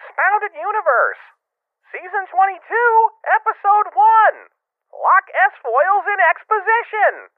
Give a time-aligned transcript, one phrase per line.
[0.00, 1.20] Expounded Universe,
[1.92, 2.56] Season 22,
[3.36, 4.48] Episode 1
[4.96, 7.28] Lock S Foils in Exposition.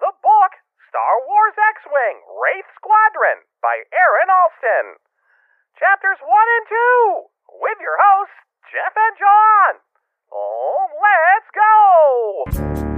[0.00, 0.52] The book,
[0.88, 4.96] Star Wars X Wing Wraith Squadron by Aaron Allston.
[5.76, 6.66] Chapters 1 and
[7.28, 8.40] 2 with your hosts,
[8.72, 9.72] Jeff and John.
[10.32, 12.97] Oh, let's go!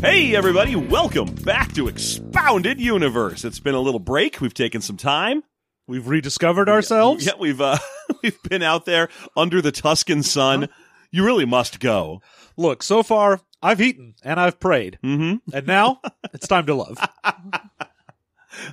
[0.00, 3.44] Hey, everybody, welcome back to Expounded Universe.
[3.44, 4.40] It's been a little break.
[4.40, 5.42] We've taken some time.
[5.88, 7.26] We've rediscovered ourselves.
[7.26, 7.78] Yeah, we've uh,
[8.22, 10.68] we've been out there under the Tuscan sun.
[11.10, 12.22] You really must go.
[12.56, 15.54] Look, so far I've eaten and I've prayed, Mm-hmm.
[15.56, 16.00] and now
[16.32, 16.98] it's time to love.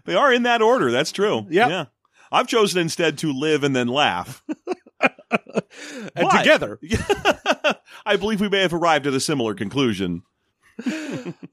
[0.05, 0.89] They are in that order.
[0.89, 1.45] That's true.
[1.47, 1.69] Yep.
[1.69, 1.85] Yeah.
[2.31, 4.43] I've chosen instead to live and then laugh.
[6.15, 6.79] And together,
[8.05, 10.23] I believe we may have arrived at a similar conclusion,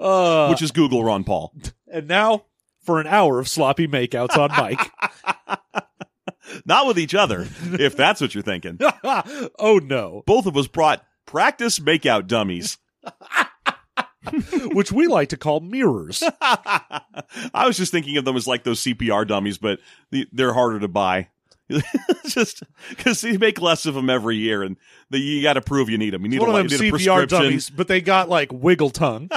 [0.00, 1.54] uh, which is Google Ron Paul.
[1.90, 2.44] and now
[2.82, 4.90] for an hour of sloppy makeouts on Mike.
[6.66, 8.78] Not with each other, if that's what you're thinking.
[9.04, 12.78] oh no, Both of us brought practice makeout dummies.
[14.72, 16.22] which we like to call mirrors.
[16.40, 20.78] I was just thinking of them as like those CPR dummies, but the, they're harder
[20.80, 21.28] to buy.
[22.26, 24.76] just because you make less of them every year, and
[25.10, 26.22] the, you got to prove you need them.
[26.22, 27.28] You need, One a, of them CPR prescription.
[27.28, 29.30] dummies, but they got like wiggle tongue.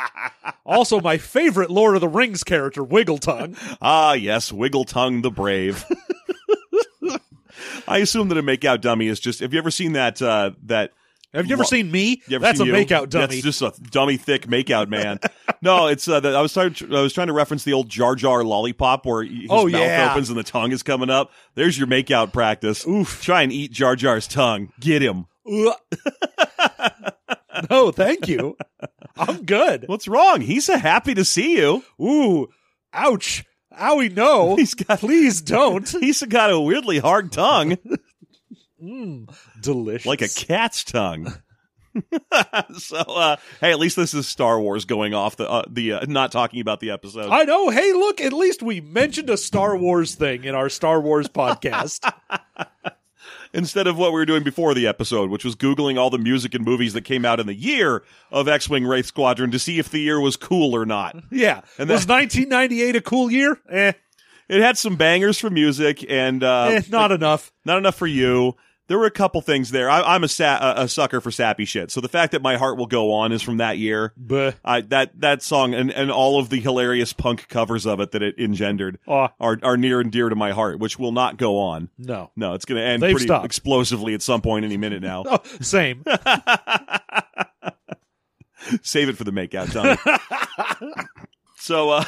[0.66, 3.56] also, my favorite Lord of the Rings character, Wiggle Tongue.
[3.82, 5.84] ah, yes, Wiggle Tongue the Brave.
[7.88, 9.40] I assume that a makeout dummy is just.
[9.40, 10.20] Have you ever seen that?
[10.22, 10.92] Uh, that
[11.34, 12.22] Have you ever Lo- seen me?
[12.28, 12.72] you ever That's a seen you?
[12.74, 13.40] makeout dummy.
[13.40, 15.18] That's just a dummy thick makeout man.
[15.62, 16.06] no, it's.
[16.06, 16.74] Uh, the, I was trying.
[16.94, 20.08] I was trying to reference the old Jar Jar lollipop where his Oh, mouth yeah.
[20.12, 21.30] opens and the tongue is coming up.
[21.54, 22.86] There's your makeout practice.
[22.86, 23.22] Oof.
[23.22, 24.72] Try and eat Jar Jar's tongue.
[24.78, 25.24] Get him.
[25.50, 25.74] Ugh.
[27.70, 28.56] no, thank you.
[29.16, 29.84] I'm good.
[29.88, 30.40] What's wrong?
[30.40, 31.82] He's so happy to see you.
[32.00, 32.48] Ooh,
[32.92, 33.44] ouch.
[33.78, 34.56] Owie, no.
[34.56, 35.88] He's got Please don't.
[36.00, 37.78] he's got a weirdly hard tongue,
[38.82, 40.06] Mm, delicious.
[40.06, 41.32] like a cat's tongue.
[42.78, 46.04] so, uh, hey, at least this is Star Wars going off the uh, the uh,
[46.08, 47.28] not talking about the episode.
[47.30, 47.68] I know.
[47.68, 52.10] Hey, look, at least we mentioned a Star Wars thing in our Star Wars podcast.
[53.54, 56.54] Instead of what we were doing before the episode, which was googling all the music
[56.54, 59.90] and movies that came out in the year of X-wing Wraith Squadron to see if
[59.90, 61.14] the year was cool or not.
[61.30, 61.60] yeah.
[61.78, 63.60] And Was 1998 a cool year?
[63.68, 63.92] Eh,
[64.48, 67.52] It had some bangers for music and uh, eh not enough.
[67.66, 68.54] not enough for you.
[68.92, 69.88] There were a couple things there.
[69.88, 71.90] I, I'm a, sa- a a sucker for sappy shit.
[71.90, 74.12] So the fact that my heart will go on is from that year.
[74.18, 78.10] But, I that that song and, and all of the hilarious punk covers of it
[78.10, 81.38] that it engendered oh, are are near and dear to my heart, which will not
[81.38, 81.88] go on.
[81.96, 82.32] no.
[82.36, 83.46] No, it's going to end They've pretty stopped.
[83.46, 85.24] explosively at some point any minute now.
[85.32, 86.04] Oh, same.
[88.82, 89.96] Save it for the makeout time.
[91.56, 92.04] so, uh,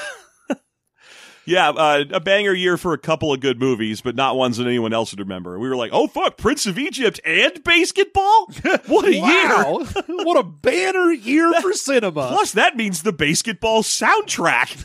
[1.47, 4.67] yeah, uh, a banger year for a couple of good movies, but not ones that
[4.67, 5.59] anyone else would remember.
[5.59, 8.85] We were like, oh fuck, Prince of Egypt and BASEketball.
[8.87, 10.05] What a year!
[10.25, 12.29] what a banner year for cinema.
[12.29, 14.85] Plus, that means the BASEketball soundtrack.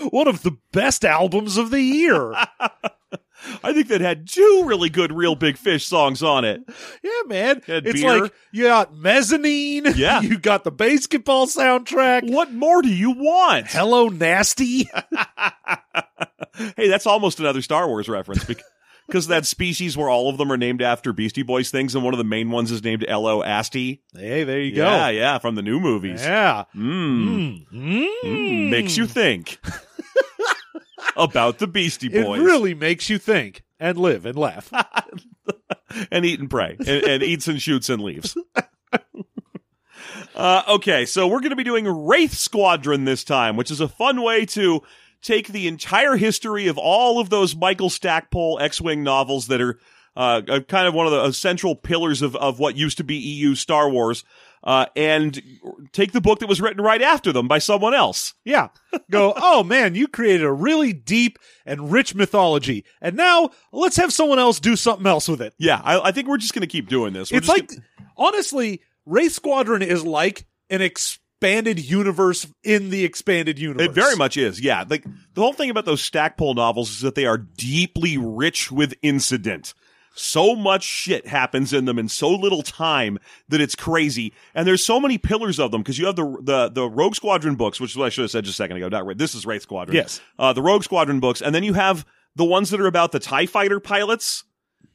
[0.10, 2.34] One of the best albums of the year.
[3.62, 6.62] I think that had two really good Reel Big Fish songs on it.
[7.02, 7.62] Yeah, man.
[7.66, 8.22] Had it's beer.
[8.22, 9.84] like you got mezzanine.
[9.96, 10.20] Yeah.
[10.20, 12.30] you got the BASEketball soundtrack.
[12.30, 13.66] What more do you want?
[13.68, 14.88] Hello, nasty.
[16.76, 18.46] Hey, that's almost another Star Wars reference
[19.06, 22.14] because that species where all of them are named after Beastie Boys things, and one
[22.14, 23.42] of the main ones is named L.O.
[23.42, 24.02] Asti.
[24.14, 24.90] hey, there you Yeah, go.
[24.96, 26.22] yeah, yeah, from the new movies.
[26.22, 26.64] Yeah.
[26.74, 27.66] Mm.
[27.70, 28.06] Mm.
[28.24, 29.58] Mm, Makes you think
[31.16, 32.40] about the Beastie Boys.
[32.40, 34.72] It really makes you think and live and laugh.
[36.10, 38.36] and eat and pray and, and eats and shoots and leaves.
[40.34, 43.88] uh, okay, so we're going to be doing Wraith Squadron this time, which is a
[43.88, 44.82] fun way to
[45.22, 49.78] take the entire history of all of those Michael Stackpole X-Wing novels that are
[50.16, 53.16] uh, kind of one of the uh, central pillars of, of what used to be
[53.16, 54.24] EU Star Wars,
[54.66, 55.40] uh, and
[55.92, 58.34] take the book that was written right after them by someone else.
[58.44, 58.68] yeah.
[59.10, 62.84] Go, oh man, you created a really deep and rich mythology.
[63.00, 65.54] And now let's have someone else do something else with it.
[65.58, 67.30] Yeah, I, I think we're just going to keep doing this.
[67.30, 67.82] We're it's like, gonna-
[68.16, 73.86] honestly, Wraith Squadron is like an expanded universe in the expanded universe.
[73.86, 74.82] It very much is, yeah.
[74.88, 75.04] Like
[75.34, 79.74] the whole thing about those Stackpole novels is that they are deeply rich with incident.
[80.18, 83.18] So much shit happens in them in so little time
[83.48, 84.32] that it's crazy.
[84.54, 87.54] And there's so many pillars of them because you have the, the the Rogue Squadron
[87.54, 88.88] books, which is what I should have said just a second ago.
[88.88, 89.18] Not right.
[89.18, 89.94] This is Wraith Squadron.
[89.94, 90.20] Yes.
[90.38, 93.18] Uh, the Rogue Squadron books, and then you have the ones that are about the
[93.20, 94.44] Tie Fighter pilots.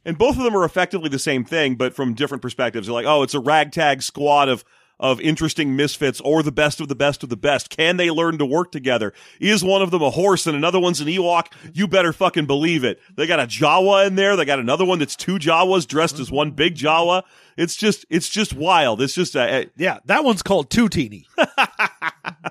[0.05, 2.87] and both of them are effectively the same thing, but from different perspectives.
[2.87, 4.63] They're like, oh, it's a ragtag squad of
[5.01, 7.69] of interesting misfits or the best of the best of the best.
[7.69, 9.13] Can they learn to work together?
[9.39, 11.47] Is one of them a horse and another one's an Ewok?
[11.73, 12.99] You better fucking believe it.
[13.15, 14.35] They got a Jawa in there.
[14.35, 17.23] They got another one that's two Jawas dressed as one big Jawa.
[17.57, 19.01] It's just, it's just wild.
[19.01, 21.25] It's just a, a Yeah, that one's called Two Teeny.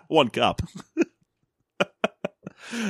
[0.09, 0.61] one cup.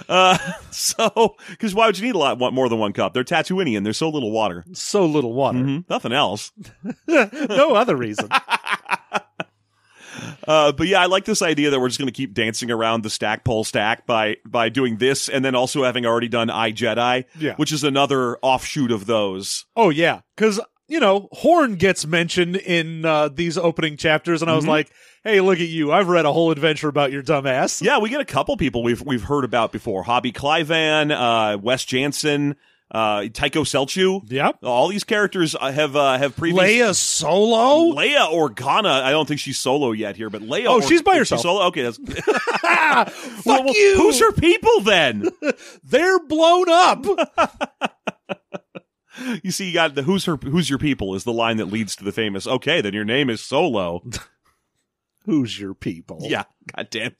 [0.08, 0.36] uh,
[0.70, 3.14] so, cause why would you need a lot want more than one cup?
[3.14, 3.84] They're Tatooinean.
[3.84, 4.64] There's so little water.
[4.72, 5.58] so little water.
[5.58, 5.84] Mhm.
[5.88, 6.52] Nothing else.
[7.08, 8.28] no other reason.
[10.46, 13.02] Uh, but yeah, I like this idea that we're just going to keep dancing around
[13.02, 17.24] the stackpole stack by by doing this, and then also having already done I Jedi,
[17.38, 17.54] Yeah.
[17.56, 19.64] which is another offshoot of those.
[19.76, 24.56] Oh yeah, because you know Horn gets mentioned in uh, these opening chapters, and I
[24.56, 24.68] was Mhm.
[24.68, 24.90] like,
[25.24, 25.92] "Hey, look at you!
[25.92, 29.02] I've read a whole adventure about your dumbass." Yeah, we get a couple people we've
[29.02, 32.56] we've heard about before: Hobbie Klivian, uh, Wes Janson,
[32.90, 34.20] uh, Tycho Celchu.
[34.30, 34.58] Yep.
[34.62, 36.62] All these characters uh, have uh, have previous.
[36.64, 37.94] Leia Solo.
[37.94, 39.02] Leia Organa.
[39.02, 40.66] I don't think she's solo yet here, but Leia.
[40.68, 41.40] Oh, she's by she herself.
[41.42, 41.62] Solo.
[41.66, 41.98] Okay, that's
[42.64, 43.94] Ah, Well, fuck well, you!
[43.96, 45.28] Who's her people then?
[45.84, 47.06] They're blown up.
[49.42, 51.94] you see, you got the who's her who's your people is the line that leads
[51.96, 52.46] to the famous.
[52.46, 54.02] Okay, then your name is Solo.
[55.26, 56.18] Who's your people?
[56.22, 56.44] yeah,
[56.76, 57.14] goddamn.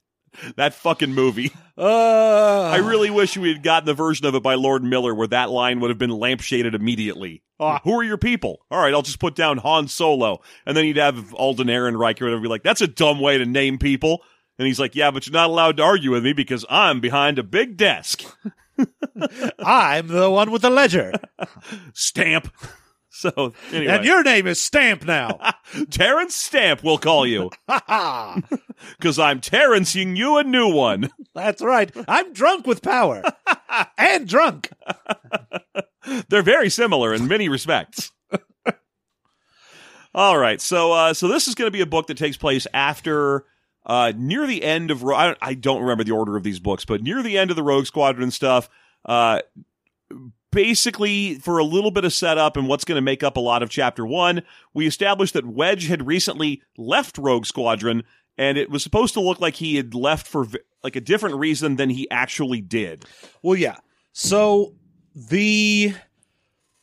[0.57, 1.53] That fucking movie.
[1.77, 5.29] Uh, I really wish we had gotten the version of it by Lord Miller where
[5.29, 7.43] that line would have been lampshaded immediately.
[7.59, 7.81] Ah.
[7.85, 8.61] Who are your people?
[8.71, 10.41] All right, I'll just put down Han Solo.
[10.67, 13.47] And then you'd have Alden Ehrenreich or whatever be like, that's a dumb way to
[13.47, 14.23] name people.
[14.59, 17.39] And he's like, yeah, but you're not allowed to argue with me because I'm behind
[17.39, 18.23] a big desk.
[19.59, 21.13] I'm the one with the ledger,
[21.95, 22.53] Stamp.
[23.13, 23.93] So, anyway.
[23.93, 25.41] and your name is Stamp now.
[25.91, 27.51] Terence Stamp, we'll call you.
[28.99, 31.11] Because I'm Terrencing you a new one.
[31.35, 31.91] That's right.
[32.09, 33.23] I'm drunk with power,
[33.99, 34.71] and drunk.
[36.31, 38.11] They're very similar in many respects.
[40.15, 42.67] All right, so uh, so this is going to be a book that takes place
[42.73, 43.45] after
[43.85, 46.59] uh, near the end of Ro- I don't, I don't remember the order of these
[46.59, 48.71] books, but near the end of the Rogue Squadron stuff.
[49.05, 49.41] Uh,
[50.51, 53.63] basically, for a little bit of setup and what's going to make up a lot
[53.63, 54.43] of Chapter One,
[54.75, 58.05] we established that Wedge had recently left Rogue Squadron,
[58.37, 60.47] and it was supposed to look like he had left for
[60.83, 63.05] like a different reason than he actually did.
[63.43, 63.77] Well, yeah.
[64.13, 64.75] So
[65.15, 65.95] the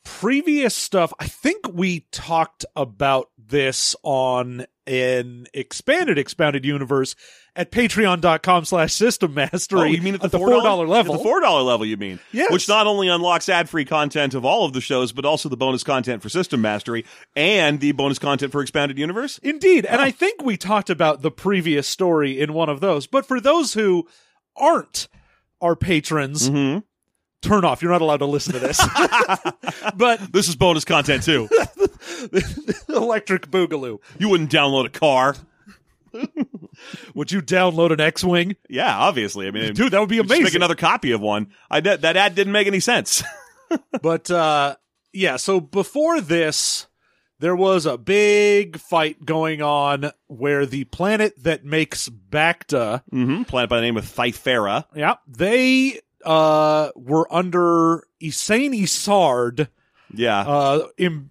[0.03, 7.15] previous stuff, I think we talked about this on an expanded expounded universe
[7.55, 11.15] at patreon.com slash system mastery Oh, you mean at the, four dollar level.
[11.15, 12.19] At the four dollar level, you mean?
[12.31, 12.51] Yes.
[12.51, 15.57] Which not only unlocks ad free content of all of the shows, but also the
[15.57, 17.03] bonus content for System Mastery
[17.35, 19.39] and the bonus content for Expanded Universe.
[19.43, 19.85] Indeed.
[19.85, 20.03] And Oh.
[20.03, 23.07] I think we talked about the previous story in one of those.
[23.07, 24.07] But for those who
[24.55, 25.07] aren't
[25.61, 26.79] our patrons, Mm-hmm.
[27.41, 27.81] Turn off.
[27.81, 28.79] You're not allowed to listen to this.
[29.95, 31.47] but This is bonus content too.
[32.89, 33.99] Electric Boogaloo.
[34.17, 35.35] you wouldn't download a car.
[37.13, 38.55] Would you download an X Wing?
[38.69, 39.47] Yeah, obviously.
[39.47, 40.55] I mean, Dude, that would be just make amazing.
[40.57, 41.51] another copy of one.
[41.69, 43.23] I that that ad didn't make any sense.
[44.01, 44.77] But uh
[45.11, 46.87] yeah, so before this
[47.39, 53.43] there was a big fight going on where the planet that makes Bacta, mm-hmm.
[53.43, 54.85] Planet by the name of Thyferra.
[54.95, 59.67] yeah, they uh were under Ysanne Isard
[60.13, 60.39] Yeah.
[60.41, 61.29] uh im-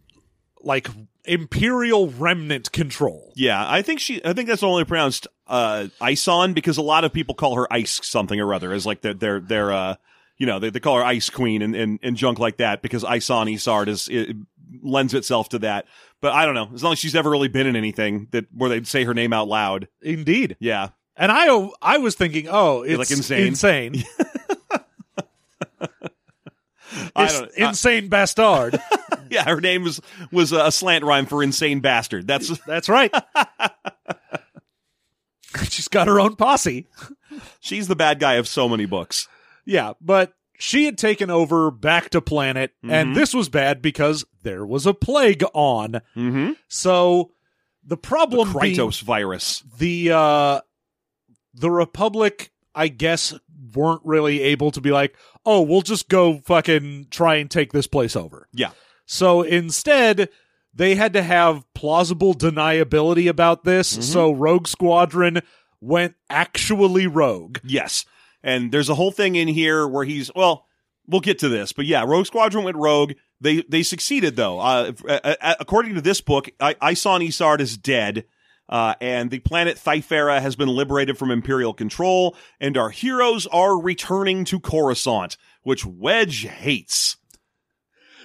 [0.63, 0.89] like
[1.25, 3.33] imperial remnant control.
[3.37, 4.25] Yeah, I think she.
[4.25, 8.01] I think that's only pronounced uh, Ison because a lot of people call her Ice
[8.05, 9.95] something or other as like their their their uh,
[10.39, 13.03] you know they, they call her Ice Queen and, and and junk like that because
[13.05, 14.37] Ison Isard is it
[14.83, 15.87] lends itself to that.
[16.21, 18.71] But I don't know as long as she's ever really been in anything that where
[18.71, 19.87] they'd say her name out loud.
[20.03, 20.57] Indeed.
[20.61, 23.47] Yeah, And I I was thinking, oh, it's like insane?
[23.49, 24.05] insane.
[27.15, 27.51] I don't.
[27.59, 28.79] I- insane bastard.
[29.31, 32.27] yeah, her name was was a slant rhyme for insane bastard.
[32.27, 33.13] That's That's right.
[35.69, 36.87] She's got her own posse.
[37.61, 39.27] she's the bad guy of so many books.
[39.65, 42.93] Yeah, but she had taken over Bacta planet, Mhm.
[42.93, 45.93] and this was bad because there was a plague on.
[46.15, 46.53] Mm-hmm.
[46.69, 47.31] So
[47.83, 49.63] the The problem being Krytos virus.
[49.79, 50.61] the uh
[51.55, 53.33] the Republic, I guess,
[53.75, 57.87] weren't really able to be like, oh, we'll just go fucking try and take this
[57.87, 58.49] place over.
[58.53, 58.71] Yeah.
[59.07, 60.29] So instead,
[60.75, 63.97] they had to have plausible deniability about this.
[63.97, 64.03] Mhm.
[64.03, 65.41] So Rogue Squadron
[65.81, 67.59] went actually rogue.
[67.65, 68.05] Yes.
[68.43, 70.67] And there's a whole thing in here where he's well,
[71.07, 73.13] we'll get to this, but yeah, Rogue Squadron went rogue.
[73.41, 74.59] They they succeeded though.
[74.61, 74.93] Uh,
[75.61, 78.25] according to this book, I- Ison Isard is dead,
[78.69, 83.81] uh, and the planet Thyferra has been liberated from Imperial control, and our heroes are
[83.81, 87.17] returning to Coruscant, which Wedge hates.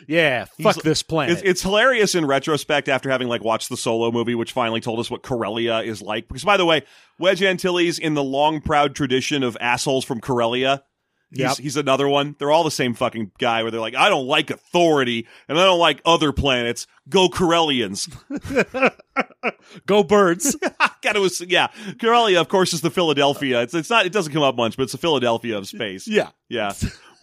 [0.08, 1.38] Yeah, fuck He's- this planet.
[1.38, 5.00] It's, it's hilarious in retrospect after having like watched the solo movie, which finally told
[5.00, 6.28] us what Corellia is like.
[6.28, 6.84] Because by the way,
[7.20, 10.84] Wedge Antilles in the long proud tradition of assholes from Corellia.
[11.32, 11.58] He's, Yep.
[11.60, 12.36] he's another one.
[12.40, 15.64] They're all the same fucking guy where they're like, I don't like authority and I
[15.64, 16.88] don't like other planets.
[17.08, 18.10] Go Corellians.
[19.86, 20.56] Go birds.
[21.02, 21.68] God, it was, yeah.
[22.00, 23.62] Corellia, of course, is the Philadelphia.
[23.62, 26.08] It's, it's not, it doesn't come up much, but it's the Philadelphia of space.
[26.08, 26.30] yeah.
[26.50, 26.74] Yeah.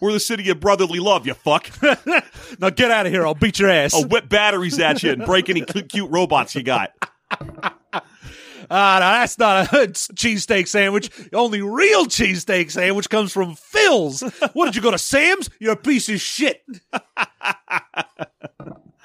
[0.01, 1.69] We're the city of brotherly love, you fuck.
[2.59, 3.25] Now get out of here.
[3.27, 3.93] I'll beat your ass.
[3.93, 6.91] I'll whip batteries at you and break any cute, cute robots you got.
[8.69, 11.09] Ah, no, that's not a cheesesteak sandwich.
[11.09, 14.21] The only real cheesesteak sandwich comes from Phil's.
[14.53, 15.49] What did you go to Sam's?
[15.59, 16.63] You're a piece of shit.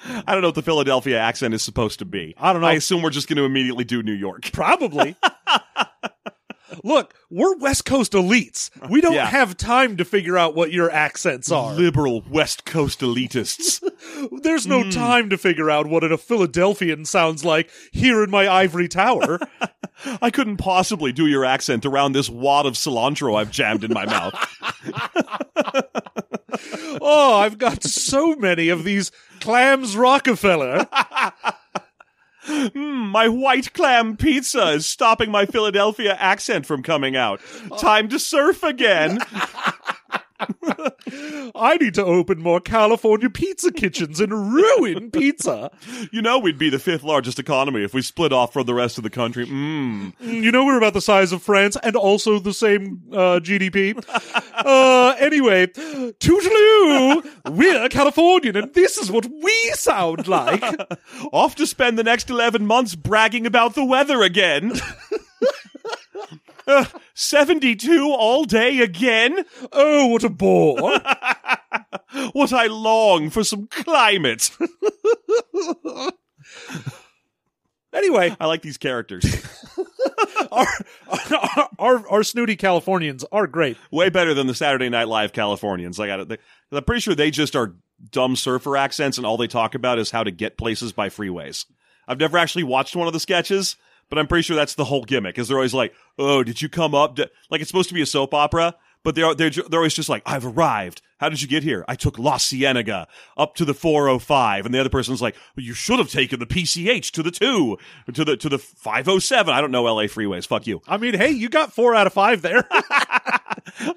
[0.07, 2.35] I don't know what the Philadelphia accent is supposed to be.
[2.39, 2.69] I don't know.
[2.69, 4.51] I assume we're just going to immediately do New York.
[4.53, 5.17] Probably.
[6.83, 8.71] Look, we're West Coast elites.
[8.89, 9.27] We don't Yeah.
[9.27, 11.75] have time to figure out what your accents are.
[11.75, 13.81] Liberal West Coast elitists.
[14.43, 14.91] There's no hmm.
[14.91, 19.39] time to figure out what a Philadelphian sounds like here in my ivory tower.
[20.21, 24.07] I couldn't possibly do your accent around this wad of cilantro I've jammed in my
[24.07, 24.35] mouth.
[27.01, 30.87] oh, I've got so many of these clams Rockefeller.
[32.47, 37.41] Hmm, my white clam pizza is stopping my Philadelphia accent from coming out.
[37.79, 39.19] Time to surf again.
[41.55, 45.71] I need to open more California pizza kitchens and ruin pizza.
[46.11, 48.99] You know we'd be the fifth largest economy if we split off from the rest
[48.99, 49.47] of the country.
[49.47, 50.15] Mmm.
[50.17, 53.97] Mm, You know we're about the size of France and also the same uh, GDP.
[54.55, 57.25] uh, anyway, toodaloo!
[57.51, 60.63] We're Californian and this is what we sound like.
[61.33, 64.73] Off to spend the next 11 months bragging about the weather again.
[66.67, 69.45] Uh, 72 all day again?
[69.73, 70.93] Oh, what a bore.
[72.33, 74.51] What I long for some climate.
[77.95, 79.25] Anyway, I like these characters.
[80.51, 80.67] our,
[81.31, 83.77] our, our, our snooty Californians are great.
[83.93, 86.01] Way better than the Saturday Night Live Californians.
[86.01, 86.41] I got it.
[86.73, 87.77] I'm pretty sure they just are
[88.11, 91.67] dumb surfer accents and all they talk about is how to get places by freeways.
[92.09, 93.77] I've never actually watched one of the sketches,
[94.09, 95.39] but I'm pretty sure that's the whole gimmick.
[95.39, 97.31] Is they're always like, "Oh, did you come up?" To-?
[97.51, 100.23] Like it's supposed to be a soap opera, but they're they're they're always just like,
[100.27, 101.03] "I've arrived.
[101.19, 101.85] How did you get here?
[101.89, 103.07] I took La Cienega
[103.37, 106.47] up to the 405." And the other person's like, well, "You should have taken the
[106.47, 107.79] PCH to the 2
[108.13, 110.47] to the to the 507." I don't know LA freeways.
[110.47, 110.83] Fuck you.
[110.87, 112.67] I mean, hey, you got four out of five there.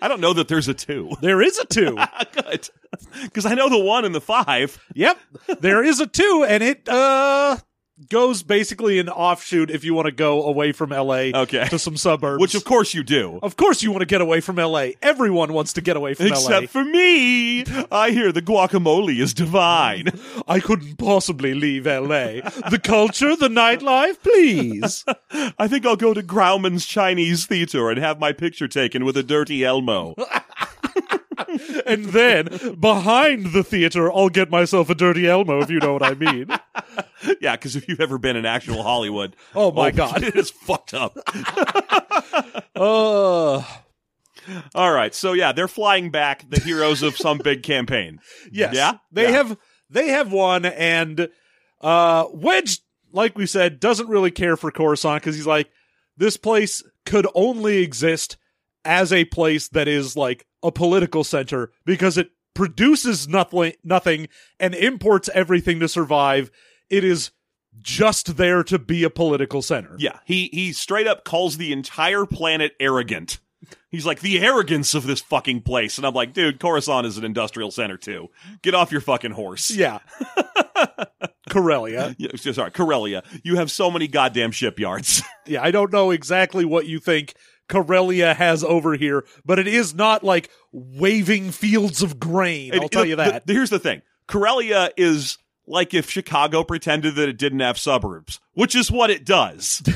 [0.01, 1.17] I don't know that there's a 2.
[1.21, 1.97] there is a two.
[2.33, 2.69] Good.
[3.23, 4.85] Because I know the 1 and the 5.
[4.95, 5.19] Yep,
[5.59, 7.57] there is a two, and it uh
[8.09, 11.67] goes basically an offshoot if you want to go away from LA Okay.
[11.69, 12.39] to some suburbs.
[12.41, 13.39] Which of course you do.
[13.41, 14.89] of course you want to get away from LA.
[15.01, 16.57] Everyone wants to get away from Except LA.
[16.57, 17.65] Except for me.
[17.91, 20.07] I hear the guacamole is divine.
[20.47, 22.41] I couldn't possibly leave LA.
[22.69, 25.03] The culture, the nightlife, please.
[25.57, 29.23] I think I'll go to Grauman's Chinese Theater and have my picture taken with a
[29.23, 30.15] dirty Elmo.
[31.85, 36.03] And then behind the theater, I'll get myself a dirty Elmo, if you know what
[36.03, 36.47] I mean.
[37.41, 40.23] yeah, because if you've ever been in actual Hollywood, Oh my God.
[40.23, 41.17] it is fucked up.
[42.75, 43.63] Uh,
[44.75, 48.19] All right, so yeah, they're flying back, the heroes of some big campaign.
[48.51, 48.73] yes.
[48.75, 48.93] Yeah?
[49.11, 49.31] They Yeah.
[49.31, 49.57] have
[49.89, 51.29] they have won and
[51.81, 52.79] uh Wedge,
[53.11, 55.69] like we said, doesn't really care for Coruscant because he's like,
[56.17, 58.37] this place could only exist
[58.85, 64.27] as a place that is like a political center because it produces nothing nothing
[64.59, 66.49] and imports everything to survive.
[66.89, 67.31] It is
[67.79, 69.95] just there to be a political center.
[69.99, 73.39] Yeah, he he straight up calls the entire planet arrogant.
[73.89, 77.25] He's like the arrogance of this fucking place, and I'm like, dude, Coruscant is an
[77.25, 78.29] industrial center too.
[78.61, 79.71] Get off your fucking horse.
[79.71, 79.99] Yeah.
[81.49, 82.15] Corellia.
[82.19, 83.23] Yeah, sorry, Corellia.
[83.43, 85.21] You have so many goddamn shipyards.
[85.47, 87.33] Yeah, I don't know exactly what you think
[87.69, 92.73] Corellia has over here, but it is not like waving fields of grain.
[92.73, 93.45] I'll And tell you that.
[93.45, 98.39] the- here's the thing: Corellia is like if Chicago pretended that it didn't have suburbs,
[98.53, 99.81] which is what it does.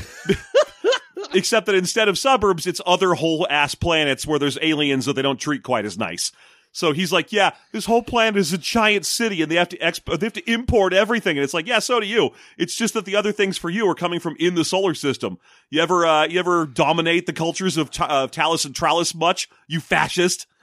[1.34, 5.22] Except that instead of suburbs, it's other whole ass planets where there's aliens that they
[5.22, 6.30] don't treat quite as nice.
[6.72, 9.78] So he's like, yeah, this whole planet is a giant city, and they have to
[9.78, 11.36] exp- they have to import everything.
[11.36, 12.30] And it's like, yeah, so do you.
[12.56, 15.38] It's just that the other things for you are coming from in the solar system.
[15.70, 19.48] You ever uh, you ever dominate the cultures of of Talus and Tralus much?
[19.68, 20.46] You fascist.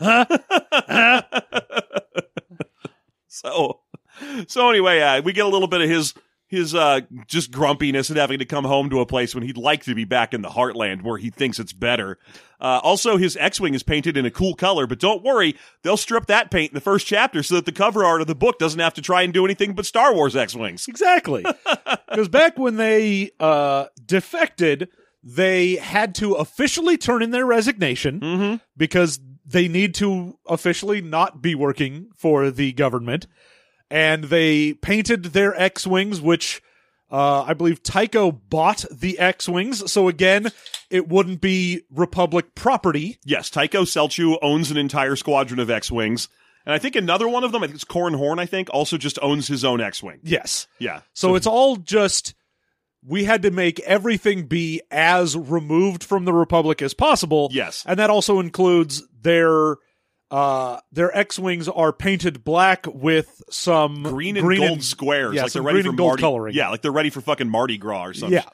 [3.30, 3.80] So,
[4.48, 6.14] so anyway, uh, we get a little bit of his
[6.50, 9.84] his uh just grumpiness and having to come home to a place when he'd like
[9.86, 12.18] to be back in the heartland where he thinks it's better.
[12.60, 16.26] Uh, also, his X-wing is painted in a cool color, but don't worry, they'll strip
[16.26, 18.82] that paint in the first chapter so that the cover art of the book doesn't
[18.82, 20.88] have to try and do anything but Star Wars X-wings.
[20.90, 21.46] Exactly.
[22.10, 24.90] Because back when they uh, defected,
[25.24, 28.56] they had to officially turn in their resignation Mm-hmm.
[28.76, 33.28] because they need to officially not be working for the government.
[33.92, 36.62] And they painted their X Wings, which
[37.12, 39.92] uh, I believe Tycho bought the X Wings.
[39.92, 40.50] So again,
[40.90, 43.20] it wouldn't be Republic property.
[43.26, 46.30] Yes, Tycho Celchu owns an entire squadron of X-wings,
[46.66, 48.98] and I think another one of them, I think it's Corran Horn, I think, also
[48.98, 50.20] just owns his own X-wing.
[50.24, 50.68] Yes.
[50.78, 51.02] Yeah.
[51.14, 52.36] So it's all just
[53.06, 57.50] we had to make everything be as removed from the Republic as possible.
[57.52, 57.84] Yes.
[57.88, 59.78] And that also includes their
[60.32, 65.62] uh their X-wings are painted black with some green and gold squares, yeah, like they're
[65.62, 66.22] ready green for and gold Mardi.
[66.22, 66.56] coloring.
[66.56, 68.34] Yeah, like they're ready for fucking Mardi Gras or something.
[68.34, 68.50] Yeah.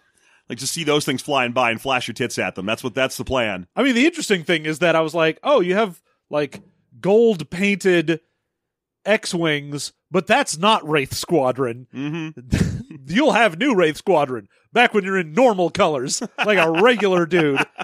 [0.48, 2.66] Like just see those things flying by and flash your tits at them.
[2.66, 3.68] That's what that's the plan.
[3.76, 6.62] I mean, the interesting thing is that I was like, oh, you have like
[7.00, 8.22] gold painted
[9.06, 11.88] X-wings, but that's not Wraith Squadron.
[11.94, 12.78] Mm-hmm.
[13.08, 17.64] You'll have new Wraith Squadron back when you're in normal colors, like a regular dude.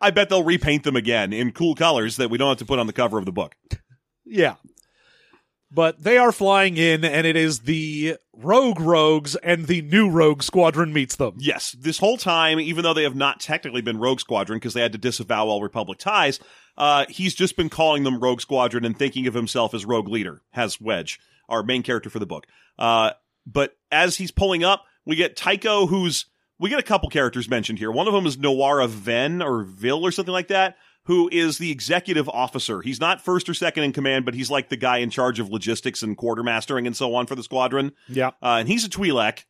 [0.00, 2.78] I bet they'll repaint them again in cool colors that we don't have to put
[2.78, 3.56] on the cover of the book.
[4.24, 4.56] Yeah.
[5.72, 10.42] But they are flying in, and it is the Rogue Rogues and the new Rogue
[10.42, 11.34] Squadron meets them.
[11.38, 14.80] Yes, this whole time, even though they have not technically been Rogue Squadron because they
[14.80, 16.40] had to disavow all Republic ties,
[16.76, 20.42] uh, he's just been calling them Rogue Squadron and thinking of himself as Rogue Leader,
[20.50, 22.46] has Wedge, our main character for the book.
[22.76, 23.12] Uh,
[23.46, 26.26] but as he's pulling up, we get Tycho, who's
[26.60, 27.90] we get a couple characters mentioned here.
[27.90, 31.72] One of them is Nawara Ven or Vil or something like that, who is the
[31.72, 32.82] executive officer.
[32.82, 35.48] He's not first or second in command, but he's like the guy in charge of
[35.48, 37.92] logistics and quartermastering and so on for the squadron.
[38.08, 38.28] Yeah.
[38.42, 39.44] Uh, and he's a Twi'lek.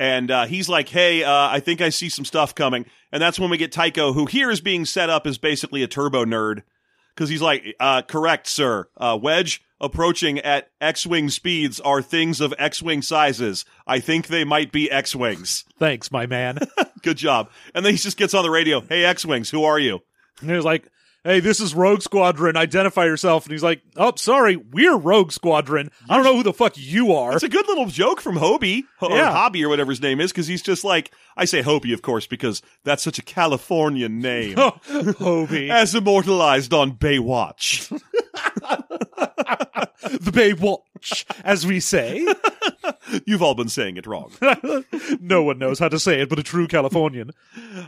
[0.00, 2.86] And uh, he's like, hey, uh, I think I see some stuff coming.
[3.12, 5.86] And that's when we get Tycho, who here is being set up as basically a
[5.86, 6.62] turbo nerd.
[7.14, 8.88] Because he's like, uh, correct, sir.
[8.96, 13.64] Uh, Wedge approaching at X-Wing speeds are things of X-Wing sizes.
[13.86, 15.64] I think they might be X-Wings.
[15.78, 16.58] Thanks, my man.
[17.02, 17.50] Good job.
[17.74, 20.00] And then he just gets on the radio, hey, X-Wings, who are you?
[20.40, 20.88] and he's like,
[21.24, 22.56] hey, this is Rogue Squadron.
[22.56, 23.44] Identify yourself.
[23.44, 25.90] And he's like, oh, sorry, we're Rogue Squadron.
[26.08, 27.34] I don't know who the fuck you are.
[27.34, 29.30] It's a good little joke from Hobie, or Yeah.
[29.30, 32.26] Hobbie, or whatever his name is, because he's just like, I say Hobie, of course,
[32.26, 34.56] because that's such a Californian name.
[34.56, 35.70] Hobie.
[35.70, 37.88] as immortalized on Baywatch.
[38.62, 42.26] The Baywatch, as we say.
[43.26, 44.32] You've all been saying it wrong.
[45.20, 47.30] no one knows how to say it but a true Californian.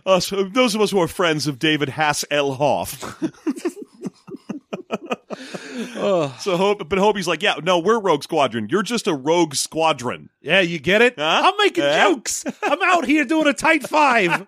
[0.04, 2.54] Us, uh, those of us who are friends of David Hass L.
[2.54, 3.20] Hoff.
[6.40, 8.68] so, Hope, but Hobie's like, yeah, no, we're Rogue Squadron.
[8.70, 10.28] You're just a Rogue Squadron.
[10.40, 11.14] Yeah, you get it?
[11.18, 11.42] Huh?
[11.44, 12.10] I'm making Huh?
[12.14, 12.44] jokes.
[12.62, 14.46] I'm out here doing a tight five.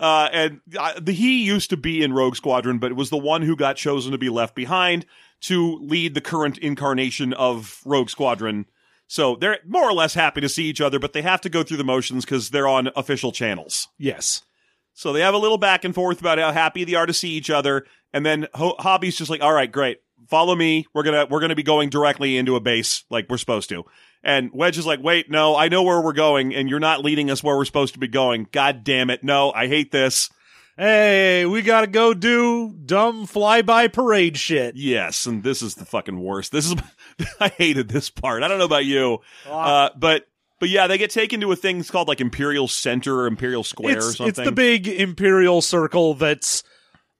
[0.00, 3.42] Uh, and uh, the, he used to be in Rogue Squadron, but was the one
[3.42, 5.06] who got chosen to be left behind
[5.42, 8.66] to lead the current incarnation of Rogue Squadron.
[9.06, 11.62] So they're more or less happy to see each other, but they have to go
[11.62, 13.88] through the motions because they're on official channels.
[13.98, 14.42] yes.
[14.94, 17.30] So they have a little back and forth about how happy they are to see
[17.30, 20.88] each other, and then Ho- Hobbie's just like, "All right, great, follow me.
[20.92, 23.84] We're gonna we're gonna be going directly into a base like we're supposed to."
[24.22, 27.30] And Wedge is like, "Wait, no, I know where we're going, and you're not leading
[27.30, 28.48] us where we're supposed to be going.
[28.52, 30.30] God damn it, no, I hate this."
[30.76, 34.76] Hey, we gotta go do dumb flyby parade shit.
[34.76, 36.52] Yes, and this is the fucking worst.
[36.52, 36.76] This is
[37.40, 38.42] I hated this part.
[38.44, 39.86] I don't know about you, Ah.
[39.86, 40.28] uh, but
[40.60, 43.64] but yeah, they get taken to a thing that's called like Imperial Center or Imperial
[43.64, 44.28] Square or It's, something.
[44.28, 46.62] it's the big imperial circle that's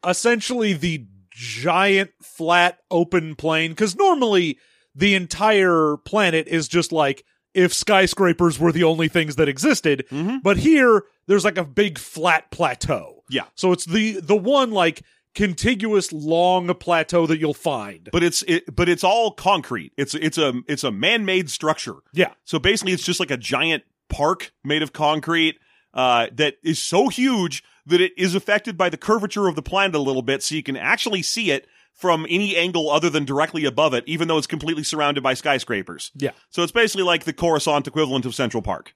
[0.06, 3.70] essentially the giant flat open plain.
[3.72, 4.58] Because normally
[4.98, 10.04] the entire planet is just like if skyscrapers were the only things that existed.
[10.10, 10.42] Mhm.
[10.42, 13.22] But here, there's like a big flat plateau.
[13.30, 13.44] Yeah.
[13.54, 15.02] So it's the the one like
[15.34, 18.08] contiguous long plateau that you'll find.
[18.12, 19.92] but it's it, but it's all concrete.
[19.96, 21.96] It's it's a it's a man made structure.
[22.12, 22.32] Yeah.
[22.44, 25.58] So basically, it's just like a giant park made of concrete
[25.94, 29.94] uh, that is so huge that it is affected by the curvature of the planet
[29.94, 31.66] a little bit, so you can actually see it
[31.98, 36.12] from any angle other than directly above it, even though it's completely surrounded by skyscrapers.
[36.14, 36.30] Yeah.
[36.48, 38.94] So it's basically like the Coruscant equivalent of Central Park.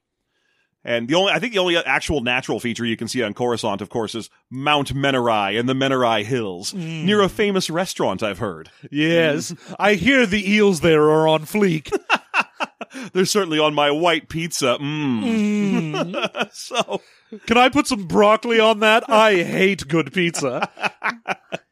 [0.85, 3.81] And the only, I think the only actual natural feature you can see on Coruscant,
[3.81, 8.69] of course, is Mount Manarai and the Manarai Hills, near a famous restaurant I've heard.
[8.89, 9.53] Yes.
[9.77, 11.93] I hear the eels there are on fleek.
[13.13, 14.77] They're certainly on my white pizza.
[14.79, 16.51] Mm.
[16.53, 17.01] so,
[17.47, 19.09] Can I put some broccoli on that?
[19.09, 20.69] I hate good pizza.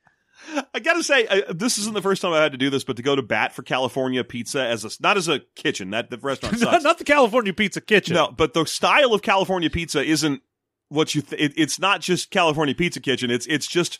[0.73, 2.97] I gotta say, I, this isn't the first time I had to do this, but
[2.97, 6.17] to go to bat for California pizza as a not as a kitchen that the
[6.17, 6.83] restaurant not, sucks.
[6.83, 8.15] not the California Pizza Kitchen.
[8.15, 10.41] no, but the style of California pizza isn't
[10.89, 11.21] what you.
[11.21, 13.31] Th- it, it's not just California Pizza Kitchen.
[13.31, 13.99] It's it's just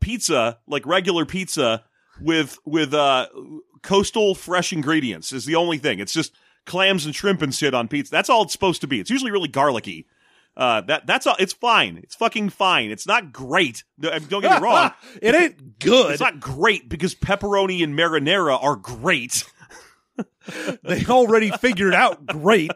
[0.00, 1.84] pizza like regular pizza
[2.20, 3.28] with with uh
[3.82, 5.98] coastal fresh ingredients is the only thing.
[6.00, 6.34] It's just
[6.66, 8.10] clams and shrimp and shit on pizza.
[8.10, 9.00] That's all it's supposed to be.
[9.00, 10.06] It's usually really garlicky.
[10.56, 11.36] Uh, that that's all.
[11.38, 11.98] It's fine.
[12.02, 12.90] It's fucking fine.
[12.90, 13.84] It's not great.
[13.98, 14.92] Don't get me wrong.
[15.22, 16.12] it ain't good.
[16.12, 19.44] It's not great because pepperoni and marinara are great.
[20.82, 22.70] they already figured out great.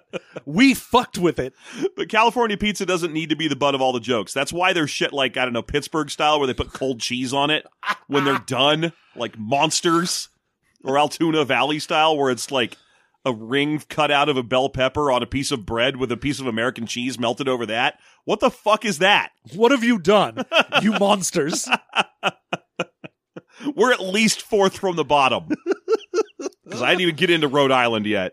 [0.45, 1.53] We fucked with it.
[1.97, 4.33] But California pizza doesn't need to be the butt of all the jokes.
[4.33, 7.33] That's why there's shit like, I don't know, Pittsburgh style where they put cold cheese
[7.35, 7.67] on it
[8.07, 10.29] when they're done, like monsters,
[10.85, 12.79] or Altoona Valley style where it's like
[13.27, 16.17] a ring cut out of a bell pepper on a piece of bread with a
[16.17, 17.99] piece of American cheese melted over that.
[18.25, 19.33] What the fuck is that?
[19.55, 20.45] What have you done,
[20.81, 21.69] you monsters?
[23.75, 25.49] We're at least fourth from the bottom.
[26.65, 28.33] Because I didn't even get into Rhode Island yet.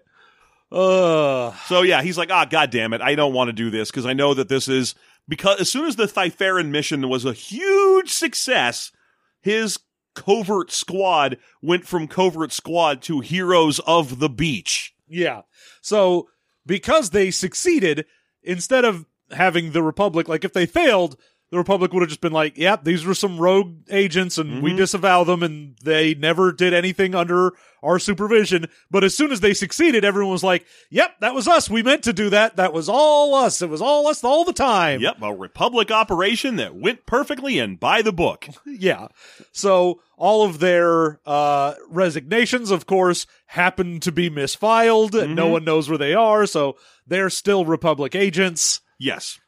[0.72, 3.92] Uh, So yeah, he's like, ah, god damn it, I don't want to do this
[3.92, 4.96] because I know that this is
[5.28, 8.92] because as soon as the Thyferran mission was a huge success,
[9.40, 9.78] his
[10.14, 14.94] covert squad went from covert squad to heroes of the beach.
[15.08, 15.42] yeah.
[15.82, 16.30] So
[16.66, 18.06] because they succeeded,
[18.42, 21.18] instead of having the Republic, like if they failed,
[21.54, 24.72] the Republic would have just been like, yep, these were some rogue agents and we
[24.74, 24.78] Mhm.
[24.78, 27.52] disavow them and they never did anything under
[27.84, 28.66] our supervision.
[28.90, 31.70] But as soon as they succeeded, everyone was like, yep, that was us.
[31.70, 32.56] We meant to do that.
[32.56, 33.62] That was all us.
[33.62, 35.00] It was all us all the time.
[35.02, 38.48] Yep, a Republic operation that went perfectly and by the book.
[38.66, 39.10] Yeah.
[39.52, 45.14] So all of their uh, resignations, of course, happen to be misfiled.
[45.14, 45.52] and No Mhm.
[45.52, 46.46] one knows where they are.
[46.48, 48.82] So they're still Republic agents.
[48.98, 49.40] Yes.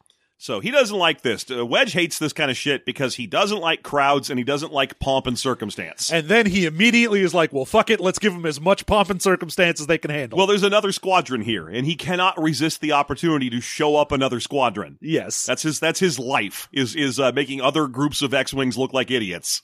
[0.46, 1.44] So he doesn't like this.
[1.50, 4.72] Uh, Wedge hates this kind of shit because he doesn't like crowds and he doesn't
[4.72, 6.12] like pomp and circumstance.
[6.12, 8.00] And then he immediately is like, well, fuck it.
[8.00, 10.38] Let's give them as much pomp and circumstance as they can handle.
[10.38, 14.40] Well, there's another squadron here, and he cannot resist the opportunity to show up another
[14.40, 15.00] squadron.
[15.02, 15.48] yes.
[15.48, 15.80] That's his.
[15.80, 16.70] That's his life.
[16.72, 19.64] Is is uh, making other groups of X-wings look like idiots.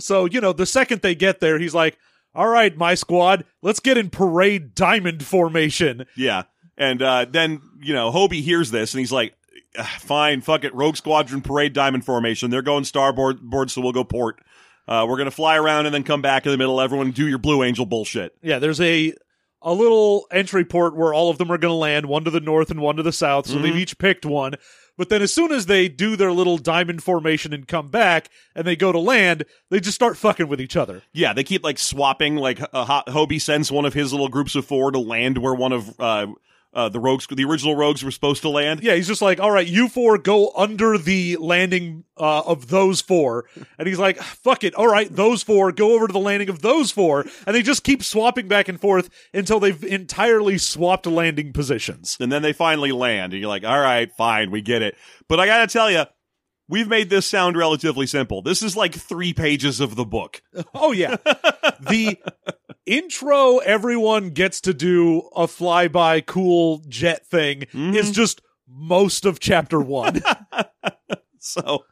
[0.00, 1.96] So, you know, the second they get there, he's like,
[2.34, 6.06] all right, my squad, let's get in parade diamond formation.
[6.16, 6.42] Yeah,
[6.76, 9.36] and uh, then you know Hobie hears this, and he's like,
[9.78, 10.74] "Ah, "Fine, fuck it.
[10.74, 12.50] Rogue Squadron parade diamond formation.
[12.50, 14.40] They're going starboard, board, so we'll go port.
[14.88, 16.80] Uh, we're gonna fly around and then come back in the middle.
[16.80, 18.34] Everyone do your Blue Angel bullshit.
[18.42, 19.14] Yeah, there's a
[19.64, 22.40] a little entry port where all of them are going to land, one to the
[22.40, 23.46] north and one to the south.
[23.46, 24.54] So they've each picked one.
[24.98, 28.66] But then as soon as they do their little diamond formation and come back and
[28.66, 31.02] they go to land, they just start fucking with each other.
[31.12, 32.34] Yeah, they keep like swapping.
[32.34, 35.54] Like uh, Ho- Hobie sends one of his little groups of four to land where
[35.54, 36.26] one of uh,
[36.74, 38.82] uh, the rogues, the original rogues, were supposed to land.
[38.82, 43.00] Yeah, he's just like, all right, you four go under the landing uh, of those
[43.00, 43.44] four.
[43.78, 44.74] And he's like, fuck it.
[44.74, 47.26] All right, those four go over to the landing of those four.
[47.46, 52.16] And they just keep swapping back and forth until they've entirely swapped landing positions.
[52.20, 54.96] and then they finally land, and you're like, all right, fine, we get it.
[55.28, 56.04] But I gotta tell you,
[56.68, 58.40] we've made this sound relatively simple.
[58.40, 60.42] This is like three pages of the book.
[60.74, 61.16] Oh yeah.
[61.80, 62.18] the
[62.86, 69.80] intro everyone gets to do a flyby cool jet thing is just most of chapter
[69.80, 70.22] 1.
[71.44, 71.84] So,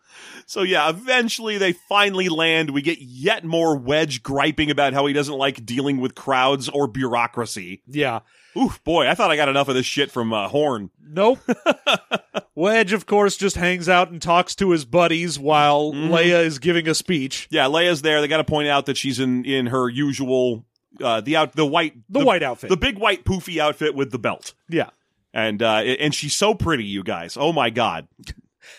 [0.46, 2.70] so yeah, eventually they finally land.
[2.70, 6.86] We get yet more Wedge griping about how he doesn't like dealing with crowds or
[6.86, 7.82] bureaucracy.
[7.88, 8.20] yeah.
[8.56, 10.90] Oof, boy, I thought I got enough of this shit from uh, Horn.
[11.04, 11.40] Nope.
[12.54, 16.10] Wedge of course just hangs out and talks to his buddies while Mhm.
[16.10, 17.48] Leia is giving a speech.
[17.50, 18.20] Yeah, Leia's there.
[18.20, 20.64] They got to point out that she's in in her usual
[21.02, 22.70] uh the out the white The, white outfit.
[22.70, 24.54] the big white poofy outfit with the belt.
[24.68, 24.90] yeah.
[25.32, 27.36] And uh and she's so pretty, you guys.
[27.38, 28.08] Oh my god.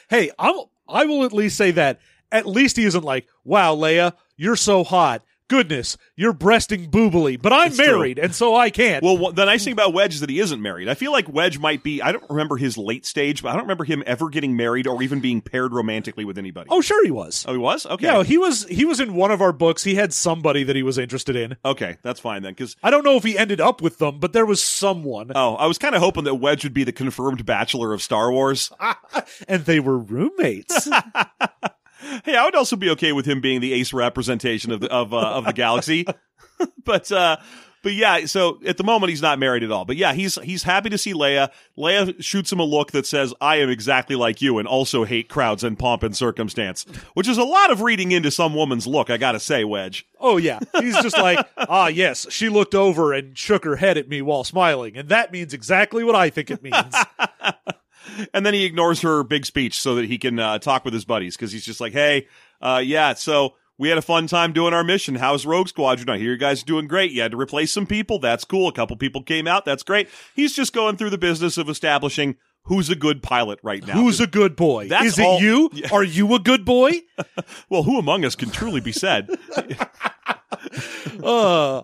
[0.10, 0.56] Hey, I'm
[0.88, 2.00] I will at least say that
[2.32, 5.24] at least he isn't like, "Wow, Leia, you're so hot.
[5.52, 7.86] Goodness, you're breasting boobily." But I'm It's true.
[7.86, 9.04] married and so I can't.
[9.04, 10.88] Well, the nice thing about Wedge is that he isn't married.
[10.88, 12.02] I feel like Wedge might be.
[12.02, 15.04] I don't remember his late stage, but I don't remember him ever getting married or
[15.04, 16.70] even being paired romantically with anybody.
[16.72, 17.46] oh, sure he was.
[17.48, 17.86] Oh, he was.
[17.86, 18.06] Okay.
[18.06, 19.84] Yeah, he was he was in one of our books.
[19.84, 21.58] He had somebody that he was interested in.
[21.66, 22.54] Okay, that's fine then.
[22.54, 25.56] Because I don't know if he ended up with them, but there was someone, oh,
[25.56, 28.72] I was kind of hoping that Wedge would be the confirmed bachelor of Star Wars.
[29.48, 30.88] and they were roommates.
[32.26, 35.14] hey, I would also be okay with him being the ace representation of the of
[35.14, 36.06] uh, of the galaxy.
[36.84, 37.38] but uh
[37.84, 39.86] but yeah, so at the moment he's not married at all.
[39.86, 41.50] But yeah, he's he's happy to see Leia.
[41.78, 45.30] Leia shoots him a look that says, "I am exactly like you and also hate
[45.30, 46.86] crowds and pomp and circumstance,"
[47.16, 49.10] which is a lot of reading into some woman's look.
[49.10, 50.06] I got to say, Wedge.
[50.20, 52.28] oh yeah, he's just like, ah, yes.
[52.30, 56.04] She looked over and shook her head at me while smiling, and that means exactly
[56.04, 56.96] what I think it means.
[58.34, 61.06] And then he ignores her big speech so that he can uh, talk with his
[61.06, 62.28] buddies because he's just like, "Hey,
[62.62, 65.16] uh, yeah, so." we had a fun time doing our mission.
[65.16, 66.08] How's Rogue Squadron?
[66.08, 67.12] I hear you guys are doing great.
[67.12, 68.20] You had to replace some people.
[68.20, 68.68] That's cool.
[68.68, 69.66] A couple people came out.
[69.66, 70.08] That's great.
[70.36, 73.94] He's just going through the business of establishing who's a good pilot right now.
[73.94, 74.88] Who's a good boy?
[74.88, 75.72] That's Is it you?
[75.92, 76.92] Are you a good boy?
[77.70, 79.30] well, who among us can truly be said?
[81.24, 81.82] uh,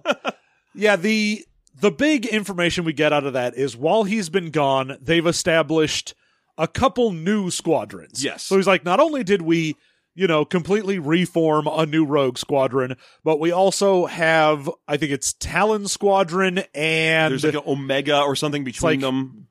[0.76, 1.47] yeah, the
[1.80, 6.14] the big information we get out of that is while he's been gone, they've established
[6.58, 8.24] a couple new squadrons.
[8.24, 8.44] Yes.
[8.44, 9.76] So he's like, not only did we,
[10.16, 15.34] you know, completely reform a new rogue squadron, but we also have, I think it's
[15.34, 19.48] Talon Squadron and There's like an Omega or something between like- them.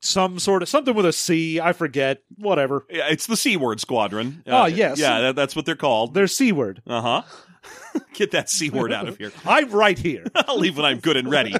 [0.00, 1.58] some sort of something with a C.
[1.60, 2.22] I forget.
[2.36, 2.84] Whatever.
[2.90, 4.42] Yeah, it's the C word squadron.
[4.46, 4.98] Ah, yes.
[4.98, 6.12] Yeah, that, that's what they're called.
[6.12, 6.82] There's C word.
[6.86, 7.22] Uh huh.
[8.14, 9.32] Get that C word out of here.
[9.46, 10.24] I'm right here.
[10.34, 11.54] I'll leave when I'm good and ready.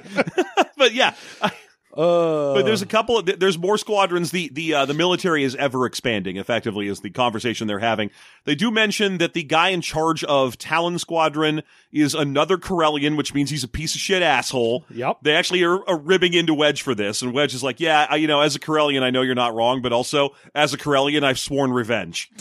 [0.77, 1.51] but yeah, I-
[1.95, 4.31] Uh, but there's a couple of there's more squadrons.
[4.31, 6.37] The the uh, the military is ever expanding.
[6.37, 8.09] Effectively, is the conversation they're having.
[8.45, 11.61] They do mention that the guy in charge of Talon Squadron
[11.91, 14.85] is another Corellian, which means he's a piece of shit asshole.
[14.89, 15.17] Yep.
[15.21, 18.15] They actually are, are ribbing into Wedge for this, and Wedge is like, "Yeah, I,
[18.15, 21.23] you know, as a Corellian, I know you're not wrong, but also as a Corellian,
[21.23, 22.31] I've sworn revenge."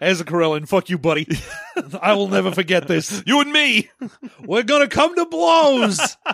[0.00, 1.26] As a Corellian, fuck you, buddy.
[2.00, 3.22] I will never forget this.
[3.26, 3.90] You and me.
[4.44, 6.16] We're gonna come to blows.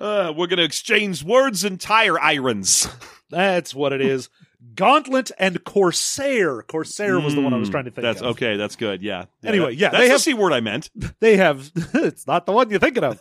[0.00, 2.88] Uh, we're gonna exchange words and tire irons.
[3.28, 4.30] That's what it is.
[4.74, 6.62] Gauntlet and Corsair.
[6.62, 8.28] Corsair was the one I was trying to think That's of.
[8.28, 8.56] okay.
[8.56, 9.02] That's good.
[9.02, 9.26] Yeah.
[9.44, 10.88] Anyway, yeah, That's they the have- c word I meant.
[11.20, 11.70] They have.
[11.94, 13.20] it's not the one you're thinking of.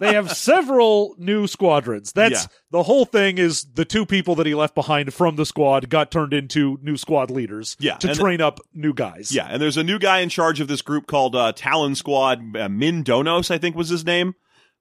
[0.00, 2.12] They have several new squadrons.
[2.12, 2.46] That's Yeah.
[2.70, 3.38] the whole thing.
[3.38, 6.96] Is the two people that he left behind from the squad got turned into new
[6.96, 7.76] squad leaders.
[7.80, 9.32] Yeah, to train up new guys.
[9.32, 12.56] Yeah, and there's a new guy in charge of this group called uh, Talon Squad.
[12.56, 14.34] Uh, Myn Donos, I think, was his name,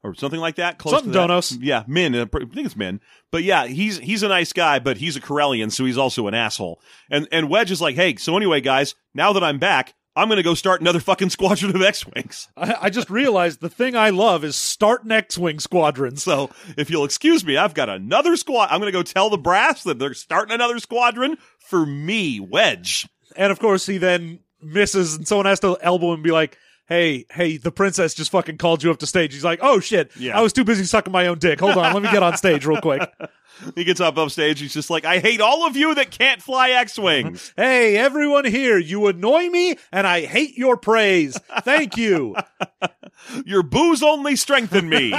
[0.04, 0.78] or something like that.
[0.78, 1.28] Close Something to that.
[1.30, 1.58] Donos.
[1.62, 2.14] Yeah, Myn.
[2.16, 3.00] uh, I think it's Myn.
[3.32, 6.34] But yeah, he's he's a nice guy, but he's a Corellian, so he's also an
[6.34, 6.80] asshole.
[7.10, 10.42] And and Wedge is like, hey, so anyway, guys, now that I'm back, I'm gonna
[10.42, 12.48] go start another fucking squadron of X-wings.
[12.58, 16.18] I, I just realized the thing I love is starting X-wing squadron.
[16.18, 18.70] So if you'll excuse me, I've got another squad.
[18.72, 23.08] I'm gonna go tell the brass that they're starting another squadron for me, Wedge.
[23.36, 26.58] And of course, he then misses, and someone has to elbow him and be like,
[26.88, 30.12] "Hey, hey, the princess just fucking called you up to stage." He's like, "Oh shit,
[30.18, 30.38] Yeah.
[30.38, 31.60] I was too busy sucking my own dick.
[31.60, 33.10] Hold on, let me get on stage real quick."
[33.76, 34.60] He gets up upstage.
[34.60, 37.54] He's just like, I hate all of you that can't fly X-wings.
[37.58, 41.40] hey, everyone here, you annoy me, and I hate your praise.
[41.62, 42.36] Thank you.
[43.48, 45.12] Your booze only strengthen me.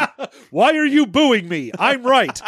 [0.50, 1.72] Why are you booing me?
[1.80, 2.40] I'm right.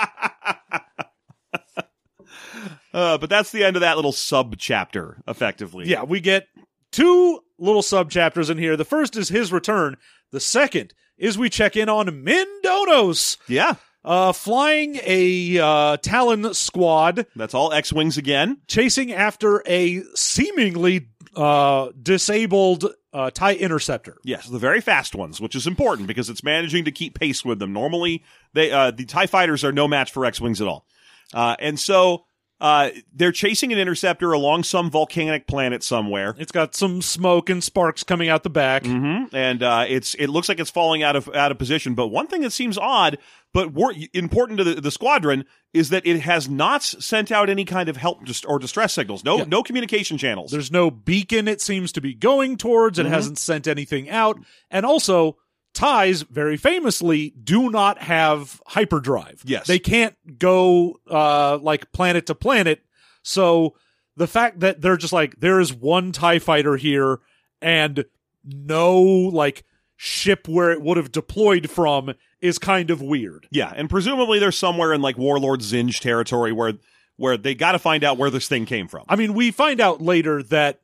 [2.92, 5.86] Uh, but that's the end of that little sub chapter, effectively.
[5.88, 6.46] Yeah, we get
[6.90, 8.76] two little sub chapters in here.
[8.76, 9.96] The first is his return.
[10.30, 13.36] The second is we check in on Myn Donos.
[13.48, 13.74] Yeah.
[14.02, 18.56] Uh, flying a uh, Talon squad That's all X Wings again.
[18.66, 24.16] chasing after a seemingly uh, disabled uh, TIE interceptor.
[24.24, 27.58] Yes, the very fast ones, which is important because it's managing to keep pace with
[27.58, 27.74] them.
[27.74, 28.24] Normally,
[28.54, 30.86] they uh, the TIE fighters are no match for X Wings at all.
[31.34, 32.24] Uh, and so
[32.60, 36.34] uh, they're chasing an interceptor along some volcanic planet somewhere.
[36.38, 38.84] It's got some smoke and sparks coming out the back.
[38.84, 41.94] hmm And uh, it's it looks like it's falling out of out of position.
[41.94, 43.18] But one thing that seems odd,
[43.54, 47.64] but wor- important to the, the squadron, is that it has not sent out any
[47.64, 49.24] kind of help dist- or distress signals.
[49.24, 49.44] No, Yeah.
[49.48, 50.50] no communication channels.
[50.50, 52.98] There's no beacon it seems to be going towards.
[52.98, 53.10] It Mhm.
[53.10, 54.38] hasn't sent anything out.
[54.70, 55.36] And also,
[55.80, 59.42] ties very famously do not have hyperdrive.
[59.44, 59.66] Yes.
[59.66, 62.84] They can't go uh like planet to planet.
[63.22, 63.74] So
[64.16, 67.20] the fact that they're just like there is one tie fighter here
[67.62, 68.04] and
[68.44, 69.64] no like
[69.96, 73.46] ship where it would have deployed from is kind of weird.
[73.50, 76.74] yeah, and presumably they're somewhere in like Warlord Zsinj territory where
[77.16, 79.04] where they got to find out where this thing came from.
[79.08, 80.80] I mean, we find out later that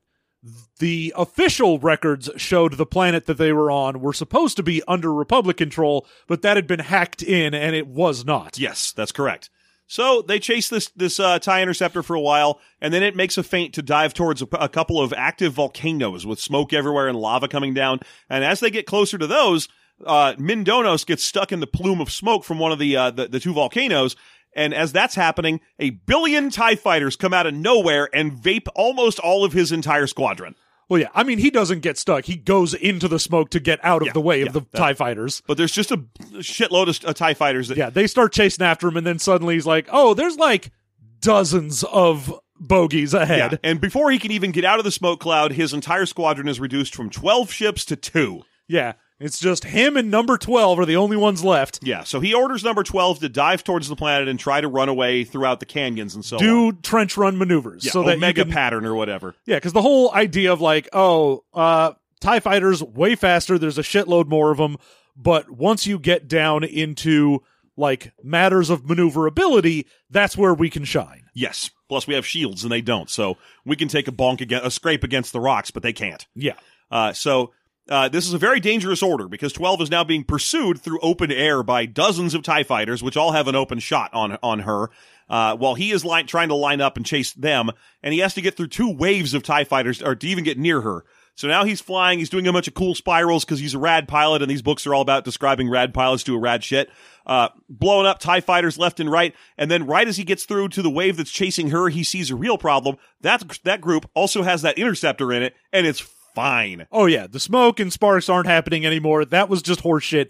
[0.79, 5.13] the official records showed the planet that they were on were supposed to be under
[5.13, 8.59] Republic control, but that had been hacked in and it was not.
[8.59, 9.51] Yes, that's correct.
[9.89, 13.39] So they chase this this uh, tie interceptor for a while, and then it makes
[13.39, 17.19] a feint to dive towards a, a couple of active volcanoes with smoke everywhere and
[17.19, 18.01] lava coming down.
[18.29, 19.69] And as they get closer to those,
[20.05, 23.11] uh, Myn Donos gets stuck in the plume of smoke from one of the, uh,
[23.13, 24.17] the the two volcanoes.
[24.57, 29.19] And as that's happening, a billion TIE fighters come out of nowhere and vape almost
[29.21, 30.57] all of his entire squadron.
[30.89, 32.25] Well, yeah, I mean, he doesn't get stuck.
[32.25, 34.61] He goes into the smoke to get out of Yeah, the way yeah, of the
[34.61, 35.43] that- TIE fighters.
[35.47, 35.99] But there's just a
[36.37, 39.55] shitload of uh, TIE fighters that Yeah, they start chasing after him, and then suddenly
[39.55, 40.71] he's like, oh, there's like
[41.21, 43.53] dozens of bogies ahead.
[43.53, 46.49] Yeah, and before he can even get out of the smoke cloud, his entire squadron
[46.49, 48.43] is reduced from 12 ships to two.
[48.69, 48.95] Yeah.
[49.19, 51.79] It's just him and number 12 are the only ones left.
[51.83, 54.91] Yeah, so he orders number 12 to dive towards the planet and try to run
[54.91, 56.43] away throughout the canyons and so on.
[56.43, 59.35] Do trench run maneuvers Yeah, so that can, pattern or whatever.
[59.47, 63.83] Yeah, because the whole idea of like, oh, uh, TIE fighters way faster, there's a
[63.83, 64.77] shitload more of them.
[65.17, 67.43] But once you get down into
[67.75, 71.25] like matters of maneuverability, that's where we can shine.
[71.35, 71.71] Yes.
[71.89, 73.09] Plus we have shields and they don't.
[73.09, 76.27] So we can take a bonk against a scrape against the rocks, but they can't.
[76.35, 76.55] Yeah.
[76.91, 77.53] Uh, so
[77.89, 81.31] uh, this is a very dangerous order because 12 is now being pursued through open
[81.31, 84.91] air by dozens of TIE fighters, which all have an open shot on, on her.
[85.29, 87.71] Uh, while he is li- trying to line up and chase them,
[88.03, 90.57] and he has to get through two waves of TIE fighters or to even get
[90.57, 91.05] near her.
[91.35, 94.09] So now he's flying, he's doing a bunch of cool spirals because he's a rad
[94.09, 96.91] pilot, and these books are all about describing rad pilots do a rad shit.
[97.27, 100.69] Uh, blowing up TIE fighters left and right, and then right as he gets through
[100.69, 102.97] to the wave that's chasing her, he sees a real problem.
[103.21, 106.01] That, that group also has that interceptor in it, and it's
[106.37, 106.87] fine.
[106.93, 109.25] Oh yeah, the smoke and sparks aren't happening anymore.
[109.25, 110.29] That was just horseshit.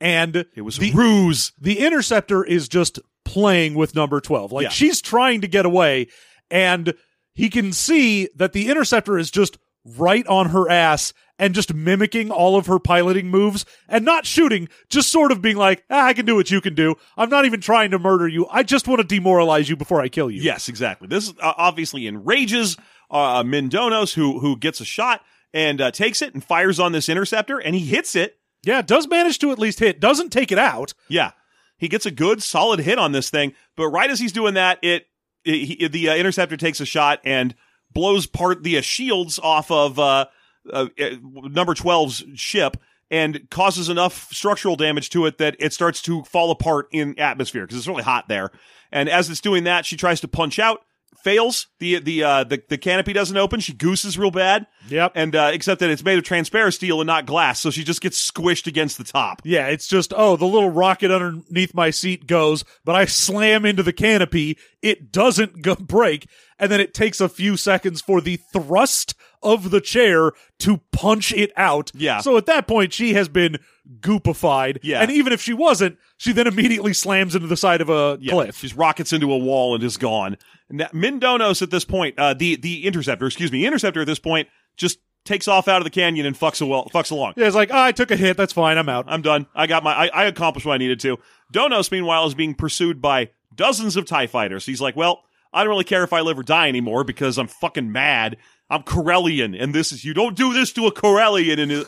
[0.00, 1.52] And It was the ruse.
[1.60, 4.52] the interceptor is just playing with number 12.
[4.52, 4.68] Like Yeah.
[4.70, 6.06] she's trying to get away
[6.50, 6.94] and
[7.34, 12.30] he can see that the interceptor is just right on her ass and just mimicking
[12.30, 16.12] all of her piloting moves and not shooting, just sort of being like, ah, I
[16.14, 16.94] can do what you can do.
[17.16, 18.46] I'm not even trying to murder you.
[18.50, 20.42] I just want to demoralize you before I kill you.
[20.42, 21.06] Yes, exactly.
[21.08, 22.76] This uh, obviously enrages
[23.10, 26.92] uh, Myn Donos, who who gets a shot and uh, takes it and fires on
[26.92, 28.38] this interceptor, and he hits it.
[28.64, 30.92] Yeah, does manage to at least hit, doesn't take it out.
[31.08, 31.32] Yeah,
[31.78, 33.54] he gets a good solid hit on this thing.
[33.76, 35.06] But right as he's doing that, it,
[35.44, 37.54] it he, the uh, interceptor takes a shot and
[37.92, 40.26] blows part the uh, shields off of uh,
[40.70, 42.76] uh, uh, number 12's ship.
[43.10, 47.62] And causes enough structural damage to it that it starts to fall apart in atmosphere
[47.62, 48.50] because it's really hot there.
[48.92, 50.82] And as it's doing that, she tries to punch out,
[51.22, 51.66] fails.
[51.78, 53.60] The the uh, the the canopy doesn't open.
[53.60, 54.66] She gooses real bad.
[54.88, 55.12] Yep.
[55.14, 58.00] And uh, except that it's made of transparent steel and not glass, so she just
[58.00, 59.42] gets squished against the top.
[59.44, 63.82] Yeah, it's just, oh, the little rocket underneath my seat goes, but I slam into
[63.82, 64.58] the canopy.
[64.82, 66.28] It doesn't go break.
[66.58, 71.32] And then it takes a few seconds for the thrust of the chair to punch
[71.32, 71.92] it out.
[71.94, 72.20] Yeah.
[72.20, 73.58] So at that point, she has been
[74.00, 74.78] goopified.
[74.82, 75.00] Yeah.
[75.00, 78.32] And even if she wasn't, she then immediately slams into the side of a Yeah,
[78.32, 78.60] cliff.
[78.60, 80.36] Just rockets into a wall and is gone.
[80.68, 84.06] And that Myn Donos at this point, uh, the the interceptor, excuse me, interceptor at
[84.06, 87.34] this point just takes off out of the canyon and fucks, a, fucks along.
[87.36, 88.36] Yeah, it's like, oh, I took a hit.
[88.36, 88.78] That's fine.
[88.78, 89.06] I'm out.
[89.08, 89.46] I'm done.
[89.54, 89.92] I got my.
[89.92, 91.18] I, I accomplished what I needed to.
[91.52, 94.66] Donos, meanwhile, is being pursued by dozens of Tie fighters.
[94.66, 97.48] He's like, well, I don't really care if I live or die anymore because I'm
[97.48, 98.36] fucking mad.
[98.70, 101.86] I'm Corellian, and this is you don't do this to a Corellian in his,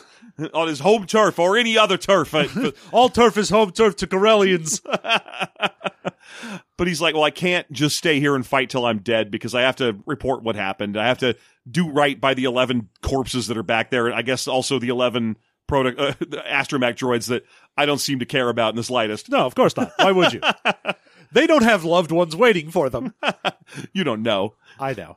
[0.53, 2.33] on his home turf or any other turf.
[2.91, 4.81] All turf is home turf to Corellians.
[6.77, 9.53] But he's like, well, I can't just stay here and fight till I'm dead because
[9.53, 10.97] I have to report what happened.
[10.97, 11.35] I have to
[11.69, 14.07] do right by the 11 corpses that are back there.
[14.07, 17.43] And I guess also the 11 proto, uh, the astromech droids that
[17.77, 19.29] I don't seem to care about in the slightest.
[19.29, 19.91] no, of course not.
[19.97, 20.41] Why would you?
[21.31, 23.13] They don't have loved ones waiting for them.
[23.93, 24.55] You don't know.
[24.79, 25.15] I know.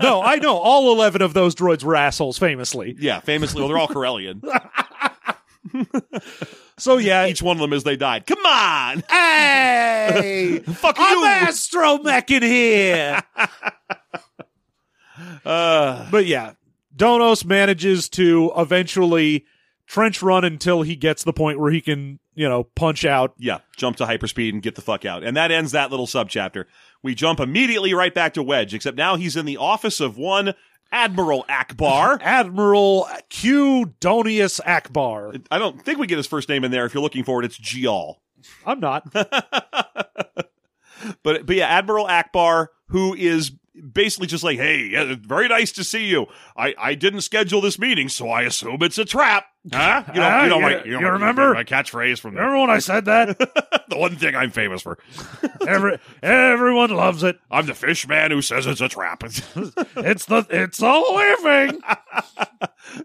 [0.00, 0.56] no, I know.
[0.56, 2.96] All 11 of those droids were assholes, famously.
[2.98, 4.42] Yeah, famously, well, they're all Corellian.
[6.78, 7.26] So, yeah.
[7.26, 8.26] Each one of them as they died.
[8.26, 9.04] Come on!
[9.08, 10.60] hey!
[10.66, 11.48] Fuck I'm you!
[11.48, 13.22] astromech in here!
[15.44, 16.54] Uh, but yeah,
[16.96, 19.44] Donos manages to eventually
[19.86, 23.34] trench run until he gets the point where he can, you know, punch out.
[23.38, 25.22] yeah, jump to hyperspeed and get the fuck out.
[25.22, 26.64] And that ends that little subchapter.
[27.02, 30.54] We jump immediately right back to Wedge, except now he's in the office of one
[30.92, 32.18] Admiral Ackbar.
[32.22, 35.44] Admiral Q Donius Ackbar.
[35.50, 36.84] I don't think we get his first name in there.
[36.84, 38.16] If you're looking for it, it's Gial.
[38.66, 39.12] I'm not.
[41.24, 43.50] But but yeah, Admiral Ackbar, who is
[43.92, 46.26] basically just like, hey, very nice to see you.
[46.56, 49.46] I, I didn't schedule this meeting, so I assume it's a trap.
[49.72, 50.02] Huh?
[50.12, 51.54] You know, Ah, you know, you- my, you know my- remember?
[51.54, 53.38] my catchphase from Remember when I said that?
[53.88, 54.98] the one thing I'm famous for.
[55.66, 57.38] Every, everyone loves it.
[57.50, 59.22] I'm the fish man who says it's a trap.
[60.04, 61.80] It's the it's a living.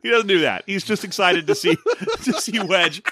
[0.01, 0.63] he doesn't do that.
[0.65, 1.75] He's just excited to see
[2.23, 3.03] to see Wedge.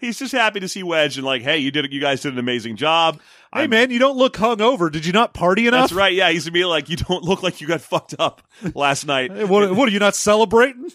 [0.00, 2.38] He's just happy to see Wedge and like, hey, you did you guys did an
[2.38, 3.20] amazing job.
[3.54, 4.90] Hey I'm- man, you don't look hungover.
[4.90, 5.82] Did you not party enough?
[5.90, 6.12] That's right.
[6.14, 8.42] Yeah, he's to be like, you don't look like you got fucked up
[8.74, 9.30] last night.
[9.30, 10.90] Hey, What, what are you not celebrating?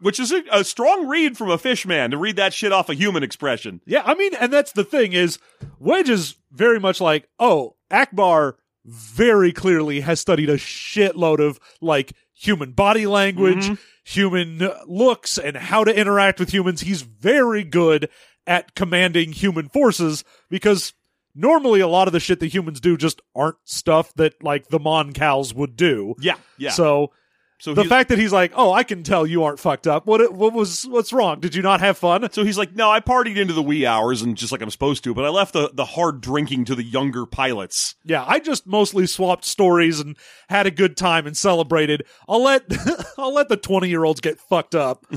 [0.00, 2.88] which is a, a strong read from a fish man to read that shit off
[2.88, 3.80] a human expression.
[3.84, 5.38] Yeah, I mean, and that's the thing is
[5.78, 12.12] Wedge is very much like, oh, Ackbar very clearly has studied a shitload of like
[12.32, 13.74] human body language, Mm-hmm.
[14.04, 16.80] human looks, and how to interact with humans.
[16.80, 18.08] He's very good
[18.46, 20.94] at commanding human forces because
[21.34, 24.78] normally a lot of the shit that humans do just aren't stuff that like the
[24.78, 26.14] Mon Cals would do.
[26.20, 26.70] Yeah, yeah.
[26.70, 27.12] So
[27.60, 30.06] So the fact that he's like, "Oh, I can tell you aren't fucked up.
[30.06, 31.40] What what was what's wrong?
[31.40, 34.22] Did you not have fun?" So he's like, no, I partied into the wee hours
[34.22, 36.84] and just like I'm supposed to, but I left the, the hard drinking to the
[36.84, 37.96] younger pilots.
[38.04, 40.16] Yeah, I just mostly swapped stories and
[40.48, 42.04] had a good time and celebrated.
[42.28, 42.62] I'll let
[43.18, 45.04] I'll let the 20-year-olds get fucked up.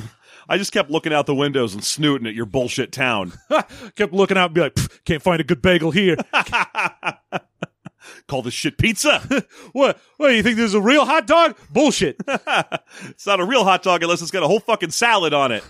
[0.49, 3.33] I just kept looking out the windows and snooting at your bullshit town.
[3.95, 6.15] Kept looking out and be like, "Can't find a good bagel here."
[8.27, 9.19] Call this shit pizza.
[9.73, 9.99] what?
[10.17, 11.57] What, you think this is a real hot dog?
[11.69, 12.15] Bullshit.
[12.27, 15.63] it's not a real hot dog unless it's got a whole fucking salad on it.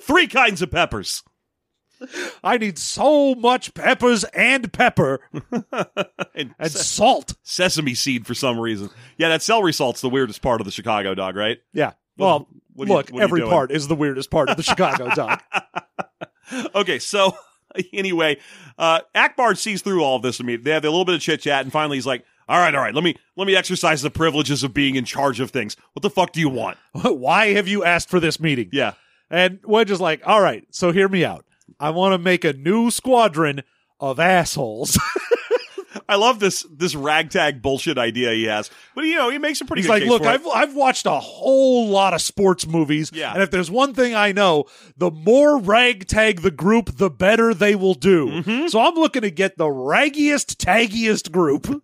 [0.00, 1.22] Three kinds of peppers.
[2.44, 5.20] I need so much peppers and pepper
[6.32, 7.34] And, and se- salt.
[7.42, 8.90] sesame seed for some reason.
[9.16, 11.58] Yeah, that celery salt's the weirdest part of the Chicago dog, right?
[11.72, 11.94] Yeah.
[12.16, 12.46] Well,
[12.78, 15.40] what look, you every part is the weirdest part of the Chicago dog.
[16.74, 17.36] okay, so
[17.92, 18.38] anyway,
[18.78, 20.40] uh, Ackbar sees through all of this.
[20.40, 22.58] I mean, they have a little bit of chit chat, and finally he's like, "All
[22.58, 25.50] right, all right, let me let me exercise the privileges of being in charge of
[25.50, 25.76] things.
[25.92, 28.70] What the fuck do you want?" Why have you asked for this meeting?
[28.72, 28.94] Yeah,
[29.30, 31.44] And Wedge is like, all right, so hear me out.
[31.78, 33.62] I want to make a new squadron
[34.00, 34.98] of assholes.
[36.08, 39.64] I love this this ragtag bullshit idea he has, but you know he makes a
[39.64, 39.82] pretty.
[39.82, 40.22] He's like, look.
[40.22, 43.32] I've I've watched a whole lot of sports movies, Yeah.
[43.32, 44.66] and if there's one thing I know,
[44.96, 48.26] the more ragtag the group, the better they will do.
[48.26, 48.66] Mm-hmm.
[48.68, 51.82] So I'm looking to get the raggiest, taggiest group.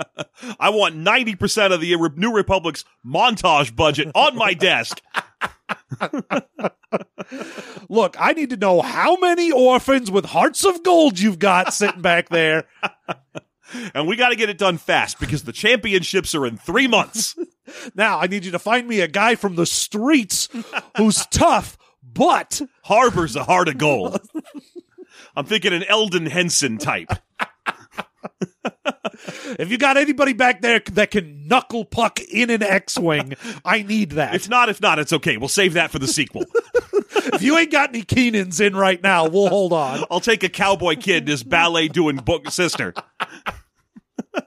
[0.60, 5.00] I want ninety percent of the New Republic's montage budget on my desk.
[7.88, 12.02] Look, I need to know how many orphans with hearts of gold you've got sitting
[12.02, 12.66] back there.
[13.94, 17.36] And we got to get it done fast because the championships are in three months.
[17.94, 20.48] Now I need you to find me a guy from the streets
[20.96, 24.20] who's tough, but Harbor's a heart of gold.
[25.36, 27.12] I'm thinking an Elden Henson type.
[29.58, 34.12] If you got anybody back there that can knuckle puck in an X-wing, I need
[34.12, 34.34] that.
[34.34, 35.36] If not, if not, it's okay.
[35.36, 36.44] We'll save that for the sequel.
[36.94, 40.04] if you ain't got any Keenans in right now, we'll hold on.
[40.10, 42.94] I'll take a cowboy kid and his ballet doing book sister.
[44.32, 44.44] but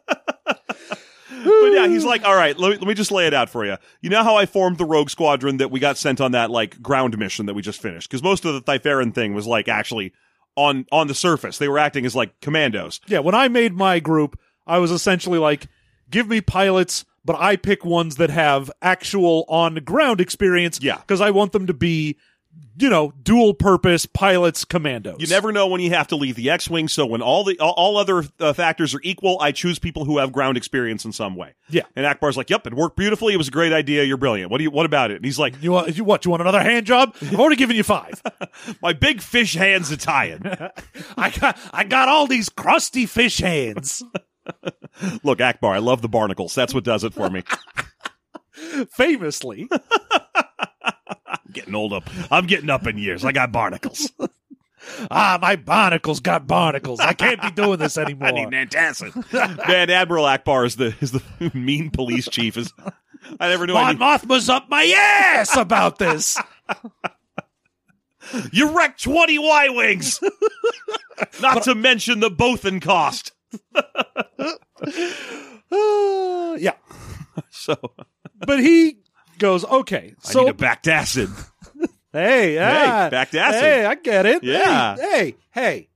[1.43, 3.77] yeah, he's like, all right, let me, let me just lay it out for you.
[4.01, 6.81] You know how I formed the rogue squadron that we got sent on that like
[6.81, 8.09] ground mission that we just finished?
[8.09, 10.13] Because most of the Thyferran thing was like actually
[10.55, 11.57] on on the surface.
[11.57, 12.99] They were acting as like commandos.
[13.07, 15.67] Yeah, when I made my group, I was essentially like,
[16.09, 20.79] give me pilots, but I pick ones that have actual on ground experience.
[20.81, 20.97] Yeah.
[20.97, 22.17] Because I want them to be,
[22.77, 25.17] you know, dual purpose pilots, commandos.
[25.19, 26.87] You never know when you have to leave the X-wing.
[26.87, 30.17] So when all the all, all other uh, factors are equal, I choose people who
[30.17, 31.53] have ground experience in some way.
[31.69, 31.83] Yeah.
[31.95, 33.33] And Ackbar's like, "Yep, it worked beautifully.
[33.33, 34.03] It was a great idea.
[34.03, 34.49] You're brilliant.
[34.51, 34.71] What do you?
[34.71, 36.25] What about it?" And he's like, You want you what?
[36.25, 37.15] You want another hand job?
[37.21, 38.21] I've already given you five.
[38.81, 40.41] "My big fish hands Italian."
[41.17, 44.03] I got I got all these crusty fish hands.
[45.23, 46.55] Look, Ackbar, I love the barnacles.
[46.55, 47.43] That's what does it for me.
[48.91, 49.69] Famously.
[51.53, 52.09] Getting old up.
[52.31, 53.23] I'm getting up in years.
[53.23, 54.11] I got barnacles.
[55.11, 56.99] ah, my barnacles got barnacles.
[56.99, 58.27] I can't be doing this anymore.
[58.29, 59.67] I need an antacid.
[59.67, 61.21] Man, Admiral Ackbar is the is the
[61.53, 62.57] mean police chief.
[62.57, 62.73] Is
[63.39, 63.75] I never knew.
[63.75, 66.37] I Mon Mothma's up my ass about this.
[68.51, 70.19] you wrecked twenty Y wings.
[71.41, 73.31] Not to mention the Bothan cost.
[75.71, 76.75] Uh, yeah.
[77.49, 77.75] So
[78.45, 78.97] But he
[79.43, 81.29] goes, okay, I so need a backed acid.
[82.11, 83.61] hey, yeah, back to acid.
[83.61, 84.43] Hey, I get it.
[84.43, 84.95] Yeah.
[84.95, 85.89] Hey, hey, hey.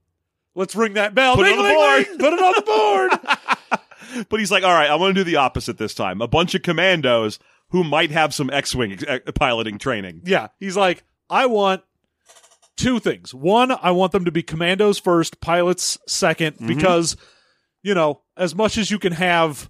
[0.54, 1.34] Let's ring that bell.
[1.36, 2.18] Put it on the board.
[2.20, 3.38] Put it on the board.
[4.30, 6.22] But he's like, all right, I'm going to do the opposite this time.
[6.22, 7.38] A bunch of commandos
[7.68, 10.22] who might have some X-wing uh, piloting training.
[10.24, 10.48] yeah.
[10.58, 11.82] He's like, I want
[12.74, 13.34] two things.
[13.34, 16.66] One, I want them to be commandos first, pilots 2nd Mm-hmm.
[16.68, 17.18] because,
[17.82, 19.68] you know, as much as you can have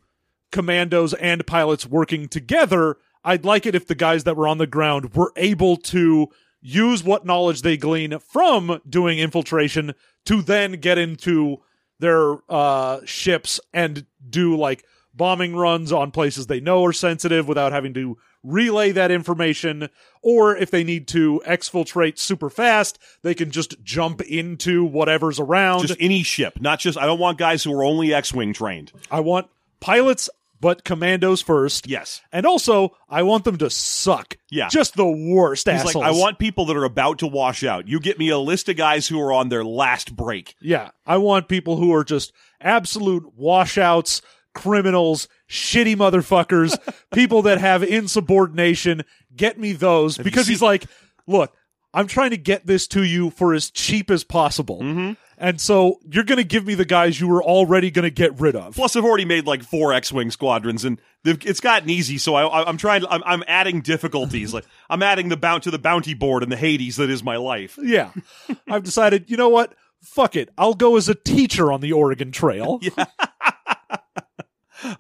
[0.53, 4.67] commandos and pilots working together, I'd like it if the guys that were on the
[4.67, 6.29] ground were able to
[6.61, 9.95] use what knowledge they glean from doing infiltration
[10.27, 11.59] to then get into
[12.01, 17.73] their uh, ships and do like bombing runs on places they know are sensitive without
[17.73, 19.89] having to relay that information
[20.23, 25.87] or if they need to exfiltrate super fast they can just jump into whatever's around
[25.87, 26.97] Just any ship, not just.
[26.97, 28.93] I don't want guys who are only X-wing trained.
[29.11, 29.49] i want
[29.81, 32.21] pilots but commandos first Yes.
[32.33, 34.69] and also i want them to suck Yeah.
[34.69, 37.87] just the worst He's assholes like, I want people that are about to wash out.
[37.89, 40.55] You get me a list of guys who are on their last break.
[40.61, 44.23] Yeah, I want people who are just absolute washouts,
[44.55, 46.77] criminals, shitty motherfuckers,
[47.13, 49.03] people that have insubordination.
[49.35, 50.85] Get me those because seen- he's like,
[51.27, 51.55] look,
[51.95, 54.81] I'm trying to get this to you for as cheap as possible.
[54.83, 55.13] Mm-hmm.
[55.41, 58.39] And so you're going to give me the guys you were already going to get
[58.41, 58.75] rid of.
[58.75, 62.19] Plus, I've already made like four X-wing squadrons, and it's gotten easy.
[62.19, 63.05] So I, I, I'm trying.
[63.09, 64.53] I'm, I'm adding difficulties.
[64.53, 67.37] like I'm adding the bounty to the bounty board and the Hades that is my
[67.37, 67.79] life.
[67.81, 68.11] Yeah.
[68.69, 69.75] I've decided, you know what?
[70.03, 70.51] Fuck it.
[70.59, 72.79] I'll go as a teacher on the Oregon Trail.
[72.83, 73.07] yeah.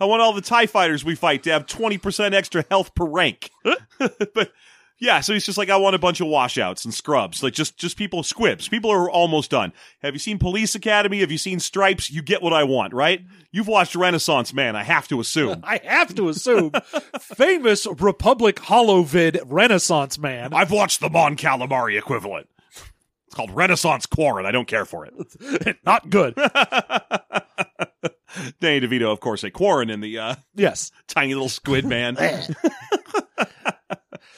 [0.01, 3.51] I want all the Tie fighters we fight to have 20% extra health per rank.
[3.63, 4.53] but
[5.01, 7.77] yeah, so he's just like, I want a bunch of washouts and scrubs, like just
[7.77, 8.69] just people squibs.
[8.69, 9.73] People are almost done.
[10.03, 11.21] Have you seen Police Academy?
[11.21, 12.11] Have you seen Stripes?
[12.11, 13.25] You get what I want, right?
[13.53, 14.77] You've watched Renaissance Man.
[14.77, 15.61] I have to assume.
[15.65, 16.73] I have to assume
[17.21, 20.53] famous Republic Holovid Renaissance man.
[20.53, 22.49] I've watched the Mon Calamari equivalent.
[23.27, 24.47] It's called Renaissance Quarren.
[24.47, 25.77] I don't care for it.
[25.85, 26.35] Not good.
[28.61, 30.91] Danny DeVito, of course, a Quarren in the uh, Yes.
[31.09, 32.17] tiny little squid man.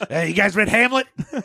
[0.09, 1.07] Hey, you guys read Hamlet?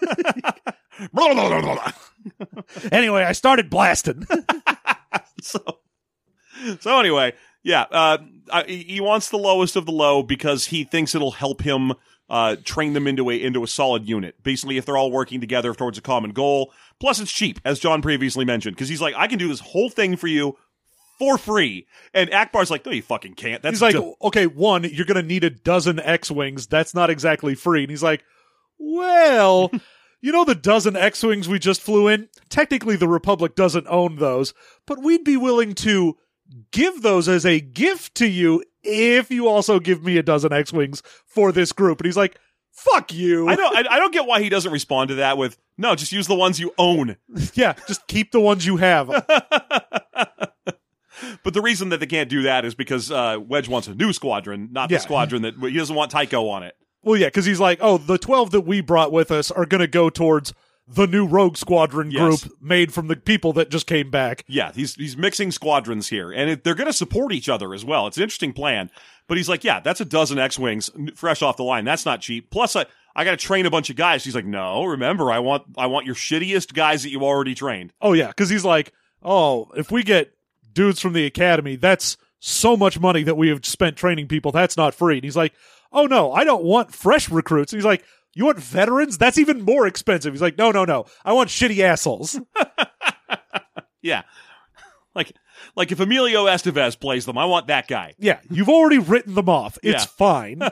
[2.91, 4.27] Anyway, I started blasting.
[5.43, 5.61] so,
[6.81, 8.19] so anyway, yeah, uh,
[8.51, 11.93] I, he wants the lowest of the low because he thinks it'll help him
[12.29, 14.43] uh, train them into a into a solid unit.
[14.43, 16.73] Basically, if they're all working together towards a common goal.
[16.99, 19.91] Plus, it's cheap, as John previously mentioned, because he's like, I can do this whole
[19.91, 20.57] thing for you
[21.19, 21.87] for free.
[22.15, 23.63] And Ackbar's like, no, you fucking can't.
[23.63, 26.67] That's He's like, ju- okay, one, you're going to need a dozen X Wings.
[26.67, 27.83] That's not exactly free.
[27.83, 28.25] And he's like,
[28.79, 29.71] well,
[30.21, 32.29] you know the dozen X Wings we just flew in?
[32.49, 34.55] Technically, the Republic doesn't own those,
[34.87, 36.17] but we'd be willing to
[36.73, 40.73] give those as a gift to you if you also give me a dozen X
[40.73, 42.01] Wings for this group.
[42.01, 42.39] And he's like,
[42.71, 43.49] fuck you.
[43.49, 43.67] I know.
[43.67, 45.95] I, I don't get why he doesn't respond to that with no.
[45.95, 47.17] Just use the ones you own.
[47.55, 49.09] yeah, just keep the ones you have.
[51.43, 54.13] But the reason that they can't do that is because uh, Wedge wants a new
[54.13, 54.99] squadron, not Yeah.
[54.99, 56.77] the squadron that he doesn't want Tycho on it.
[57.07, 59.81] Well, yeah, because he's like, oh, the 12 that we brought with us are going
[59.81, 60.53] to go towards
[60.89, 62.43] the new Rogue Squadron Yes.
[62.43, 64.45] group made from the people that just came back.
[64.49, 67.85] Yeah, he's he's mixing squadrons here, and it, they're going to support each other as
[67.85, 68.09] well.
[68.09, 68.91] It's an interesting plan.
[69.29, 71.85] But he's like, yeah, that's a dozen X-wings fresh off the line.
[71.85, 72.51] That's not cheap.
[72.51, 74.25] Plus, I I got to train a bunch of guys.
[74.25, 77.93] He's like, no, remember, I want I want your shittiest guys that you already trained.
[78.03, 78.93] Oh, yeah, because he's like,
[79.23, 80.35] oh, if we get
[80.73, 84.53] dudes from the academy, that's so much money that we have spent training people.
[84.53, 85.17] That's not free.
[85.17, 85.53] And he's like,
[85.97, 87.73] oh, no, I don't want fresh recruits.
[87.73, 89.19] And he's like, you want veterans?
[89.19, 90.33] That's even more expensive.
[90.33, 91.07] He's like, no, no, no.
[91.25, 92.39] I want shitty assholes.
[94.03, 94.23] Yeah,
[95.17, 95.33] like
[95.75, 98.15] like if Emilio Estevez plays them, I want that guy.
[98.19, 99.79] yeah, you've already written them off.
[99.83, 100.11] It's Yeah.
[100.17, 100.61] fine.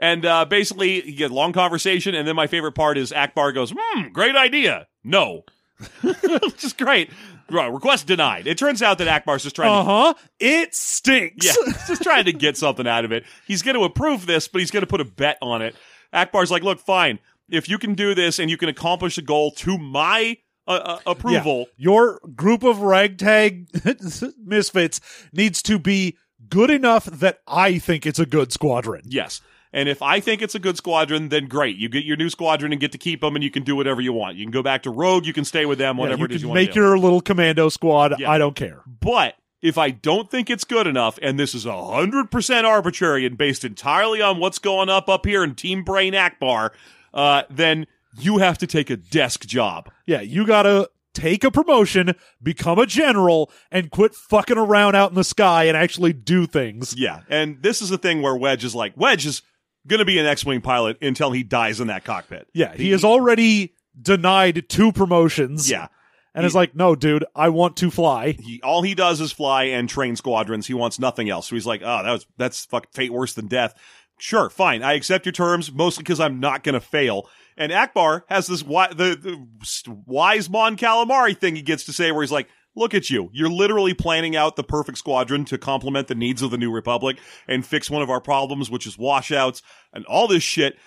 [0.00, 3.52] And uh, basically, you get a long conversation, and then my favorite part is Ackbar
[3.52, 5.42] goes, "Hmm, great idea." No,
[6.02, 7.10] which is great.
[7.50, 8.46] Right, request denied.
[8.46, 10.14] It turns out that Ackbar's just trying Uh huh.
[10.38, 11.46] It stinks.
[11.46, 13.24] Yeah, he's just trying to get something out of it.
[13.46, 15.74] He's going to approve this, but he's going to put a bet on it.
[16.12, 17.18] Ackbar's like, look, fine.
[17.50, 20.98] If you can do this and you can accomplish a goal to my uh, uh,
[21.06, 23.68] approval, Your group of ragtag
[24.44, 25.00] misfits
[25.32, 26.18] needs to be
[26.50, 29.02] good enough that I think it's a good squadron.
[29.06, 29.40] yes.
[29.72, 31.76] And if I think it's a good squadron, then great.
[31.76, 34.00] You get your new squadron and get to keep them, and you can do whatever
[34.00, 34.36] you want.
[34.36, 35.26] You can go back to Rogue.
[35.26, 35.96] You can stay with them.
[35.96, 38.14] Yeah, Whatever you it is can you want make your little commando squad.
[38.18, 38.30] Yeah.
[38.30, 38.82] I don't care.
[38.86, 43.36] But if I don't think it's good enough, and this is hundred percent arbitrary and
[43.36, 46.70] based entirely on what's going up up here in Team Brain Ackbar,
[47.12, 47.86] uh, then
[48.18, 49.90] you have to take a desk job.
[50.06, 55.16] Yeah, you gotta take a promotion, become a general, and quit fucking around out in
[55.16, 56.94] the sky and actually do things.
[56.96, 59.42] Yeah, and this is the thing where Wedge is like, Wedge is
[59.88, 62.46] going to be an X-wing pilot until he dies in that cockpit.
[62.54, 65.68] Yeah, he is already denied two promotions.
[65.70, 65.88] Yeah,
[66.34, 68.32] And is like, no, dude, I want to fly.
[68.32, 70.66] he all he does is fly and train squadrons.
[70.68, 71.48] He wants nothing else.
[71.48, 73.74] So he's like, oh, that was that's fuck fate worse than death.
[74.20, 77.28] Sure, fine, I accept your terms, mostly because I'm not going to fail.
[77.56, 82.12] And Ackbar has this wi- the, the wise Mon Calamari thing he gets to say,
[82.12, 82.48] where he's like.
[82.78, 83.28] Look at you.
[83.32, 87.18] You're literally planning out the perfect squadron to complement the needs of the New Republic
[87.48, 89.62] and fix one of our problems, which is washouts
[89.92, 90.78] and all this shit.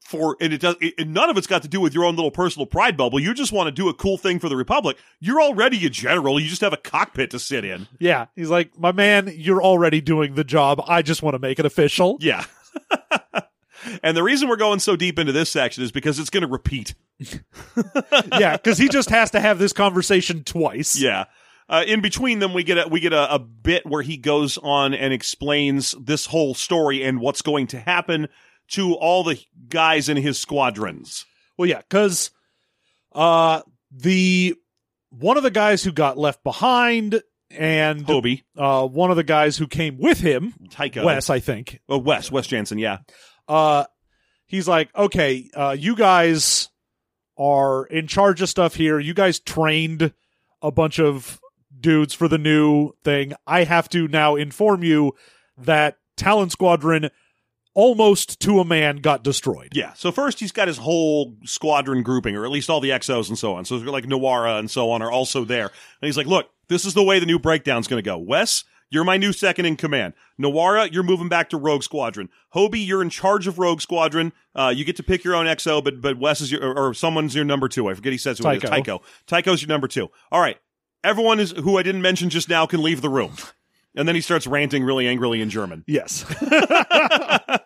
[0.00, 0.74] For and it does.
[0.80, 3.20] It, none of it's got to do with your own little personal pride bubble.
[3.20, 4.96] You just want to do a cool thing for the Republic.
[5.20, 6.40] You're already a general.
[6.40, 7.86] You just have a cockpit to sit in.
[8.00, 10.82] Yeah, he's like, my man, you're already doing the job.
[10.88, 12.16] I just want to make it official.
[12.20, 12.44] Yeah.
[14.02, 16.48] and the reason we're going so deep into this section is because it's going to
[16.48, 16.94] repeat.
[18.38, 21.00] yeah, because he just has to have this conversation twice.
[21.00, 21.24] Yeah.
[21.68, 24.56] Uh, in between them, we get a, we get a, a bit where he goes
[24.58, 28.28] on and explains this whole story and what's going to happen
[28.68, 31.26] to all the guys in his squadrons.
[31.58, 32.30] Well, yeah, because
[33.12, 34.54] uh, the
[35.10, 39.56] one of the guys who got left behind and Hobbie, uh, one of the guys
[39.56, 41.80] who came with him, Tycho, Wes, I think.
[41.88, 42.98] oh, Wes, Wes Janson, yeah,
[43.48, 43.84] Uh,
[44.46, 46.68] he's like, okay, uh, you guys
[47.36, 48.98] are in charge of stuff here.
[48.98, 50.12] You guys trained
[50.60, 51.40] a bunch of
[51.80, 53.32] dudes for the new thing.
[53.46, 55.14] I have to now inform you
[55.56, 57.10] that Talon Squadron
[57.74, 59.68] almost to a man got destroyed.
[59.72, 59.92] Yeah.
[59.92, 63.38] So first he's got his whole squadron grouping, or at least all the exos and
[63.38, 63.64] so on.
[63.64, 65.66] So like Nawara and so on are also there.
[65.66, 68.18] And he's like, look, this is the way the new breakdown's going to go.
[68.18, 70.14] Wes, you're my new second in command.
[70.40, 72.28] Nawara, you're moving back to Rogue Squadron.
[72.50, 74.32] Hobbie, you're in charge of Rogue Squadron.
[74.54, 76.94] Uh, you get to pick your own XO, but but Wes is your or, or
[76.94, 77.88] someone's your number two.
[77.88, 78.62] I forget he says who it is.
[78.62, 78.98] Tycho.
[78.98, 79.02] Tycho.
[79.26, 80.08] Tycho's your number two.
[80.32, 80.56] All right.
[81.04, 83.32] Everyone is who I didn't mention just now can leave the room.
[83.94, 85.84] And then he starts ranting really angrily in German.
[85.86, 86.24] Yes.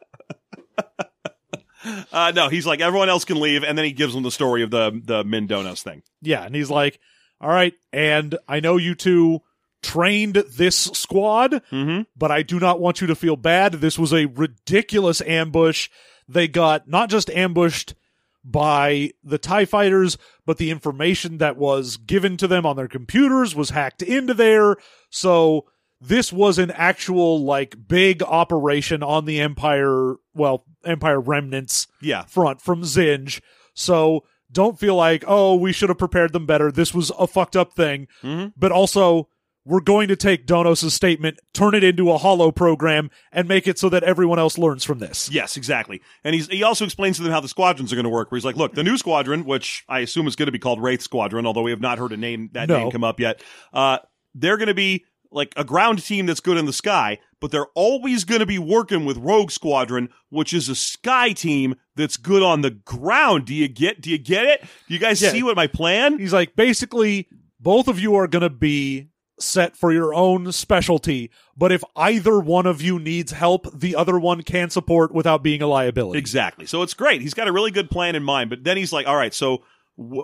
[2.12, 4.62] Uh, no, he's like everyone else can leave, and then he gives them the story
[4.62, 6.02] of the the Myn Donos thing.
[6.20, 7.00] yeah, and he's like,
[7.40, 9.40] "All right, and I know you two
[9.82, 12.02] trained this squad, Mm-hmm.
[12.16, 13.74] but I do not want you to feel bad.
[13.74, 15.88] This was a ridiculous ambush.
[16.28, 17.94] They got not just ambushed
[18.44, 23.54] by the TIE fighters, but the information that was given to them on their computers
[23.54, 24.76] was hacked into there.
[25.10, 25.66] So
[26.00, 32.60] this was an actual, like, big operation on the Empire, well, Empire remnants Yeah, front
[32.60, 33.40] from Zsinj.
[33.74, 36.72] So don't feel like, oh, we should have prepared them better.
[36.72, 38.08] This was a fucked up thing.
[38.24, 38.52] Mhm.
[38.56, 39.28] But also,
[39.64, 43.78] we're going to take Donos' statement, turn it into a hollow program, and make it
[43.78, 45.30] so that everyone else learns from this.
[45.30, 46.00] Yes, exactly.
[46.24, 48.30] And he's he also explains to them how the squadrons are going to work.
[48.32, 50.82] Where he's like, "Look, the new squadron, which I assume is going to be called
[50.82, 52.78] Wraith Squadron, although we have not heard a name that No.
[52.80, 53.42] name come up yet.
[53.72, 53.98] Uh,
[54.34, 57.68] they're going to be like a ground team that's good in the sky, but they're
[57.74, 62.42] always going to be working with Rogue Squadron, which is a sky team that's good
[62.42, 63.46] on the ground.
[63.46, 64.00] Do you get?
[64.00, 64.60] Do you get it?
[64.88, 65.30] Do you guys Yeah.
[65.30, 66.18] see what my plan?
[66.18, 67.28] He's like, basically,
[67.60, 69.08] both of you are going to be
[69.38, 74.18] set for your own specialty, but if either one of you needs help, the other
[74.18, 76.18] one can support without being a liability.
[76.18, 76.66] Exactly.
[76.66, 77.22] So it's great.
[77.22, 78.50] He's got a really good plan in mind.
[78.50, 79.64] But then he's like, all right, so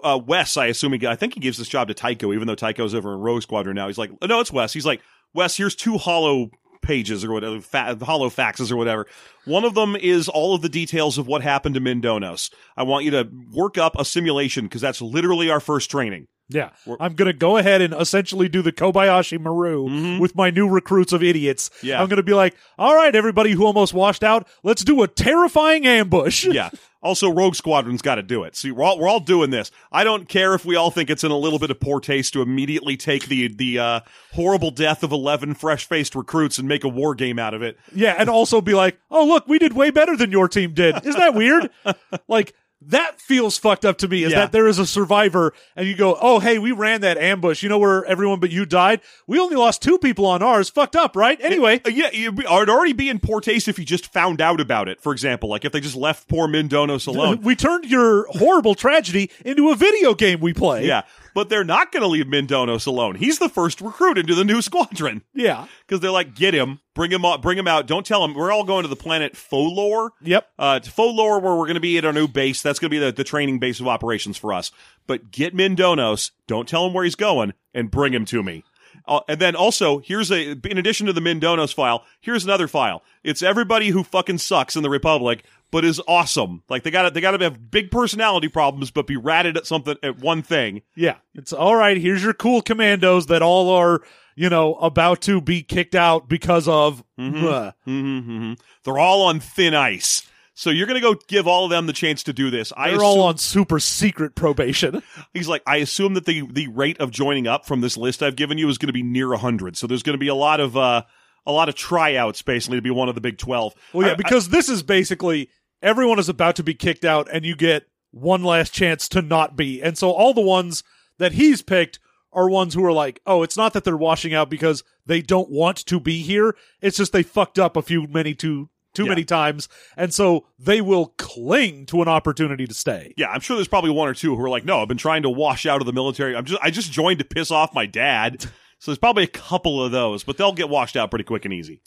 [0.03, 2.55] uh, Wes, I assume he, I think he gives this job to Tycho, even though
[2.55, 3.87] Tycho's over in Rogue Squadron now.
[3.87, 4.73] He's like, no, it's Wes.
[4.73, 5.01] He's like,
[5.35, 6.51] Wes, here's two hollow
[6.81, 9.07] pages or whatever, fa- hollow faxes or whatever.
[9.45, 12.53] One of them is all of the details of what happened to Myn Donos.
[12.77, 16.29] I want you to work up a simulation because that's literally our first training.
[16.49, 16.71] Yeah.
[16.87, 20.19] We're- I'm going to go ahead and essentially do the Kobayashi Maru Mhm.
[20.21, 21.71] with my new recruits of idiots.
[21.83, 22.01] Yeah.
[22.01, 25.09] I'm going to be like, all right, everybody who almost washed out, let's do a
[25.09, 26.45] terrifying ambush.
[26.47, 26.71] yeah.
[27.01, 28.57] Also, Rogue Squadron's got to do it.
[28.57, 29.71] See, we're all we're all doing this.
[29.93, 32.33] I don't care if we all think it's in a little bit of poor taste
[32.33, 34.01] to immediately take the the uh,
[34.33, 37.79] horrible death of eleven fresh faced recruits and make a war game out of it.
[37.95, 40.97] Yeah, and also be like, oh, look, we did way better than your team did.
[41.07, 41.71] Isn't that weird?
[42.29, 44.39] like, that feels fucked up to me is Yeah.
[44.41, 47.63] that there is a survivor and you go, oh, hey, we ran that ambush.
[47.63, 49.01] You know where everyone but you died?
[49.27, 50.71] We only lost two people on ours.
[50.71, 51.39] Fucked up, right?
[51.41, 51.81] Anyway.
[51.85, 54.61] Uh, yeah, it'd be- it'd already be in poor taste if you just found out
[54.61, 55.01] about it.
[55.01, 57.41] For example, like if they just left poor Myn Donos alone.
[57.49, 60.87] We turned your horrible tragedy into a video game we play.
[60.87, 61.03] yeah,
[61.39, 63.15] but they're not going to leave Myn Donos alone.
[63.15, 65.69] He's the first recruit into the new squadron Yeah.
[65.87, 67.87] because they're like, get him, bring him out, bring him out.
[67.87, 70.11] Don't tell him we're all going to the planet Folor.
[70.21, 70.49] Yep.
[70.59, 72.61] Uh, to Folor, where we're going to be at our new base.
[72.61, 74.73] That's going to be the, the training base of operations for us.
[75.07, 76.33] But get Myn Donos.
[76.49, 78.65] Don't tell him where he's going, and bring him to me.
[79.07, 82.67] Uh, and then also, here's a, in addition to the Myn Donos file, here's another
[82.67, 83.05] file.
[83.23, 86.63] It's everybody who fucking sucks in the Republic, but is awesome.
[86.69, 89.67] Like they got to they got to have big personality problems, but be ratted at
[89.67, 90.83] something at one thing.
[90.97, 91.17] Yeah.
[91.35, 91.97] It's all right.
[91.97, 94.01] Here's your cool commandos that all are,
[94.37, 97.03] you know, about to be kicked out because of.
[97.17, 97.73] Blah.
[97.85, 98.53] hmm
[98.85, 100.23] They're all on thin ice.
[100.55, 102.73] So you're going to go give all of them the chance to do this.
[102.77, 105.05] I They're assume, all on super secret probation.
[105.33, 108.35] he's like, I assume that the the rate of joining up from this list I've
[108.35, 109.77] given you is going to be near hundred.
[109.77, 111.03] So there's going to be a lot of uh
[111.47, 113.73] a lot of tryouts basically to be one of the Big Twelve.
[113.93, 115.49] Well, yeah, I- because this is basically
[115.83, 119.57] everyone is about to be kicked out, and you get one last chance to not
[119.57, 119.83] be.
[119.83, 120.83] And so all the ones
[121.19, 121.99] that he's picked
[122.33, 125.51] are ones who are like, oh, it's not that they're washing out because they don't
[125.51, 126.55] want to be here.
[126.81, 129.11] It's just they fucked up a few many too too Yeah.
[129.11, 133.13] many times, and so they will cling to an opportunity to stay.
[133.19, 135.23] yeah, I'm sure there's probably one or two who are like, no, I've been trying
[135.23, 136.35] to wash out of the military.
[136.35, 138.43] I'm just I just joined to piss off my dad.
[138.81, 141.53] So there's probably a couple of those, but they'll get washed out pretty quick and
[141.53, 141.81] easy.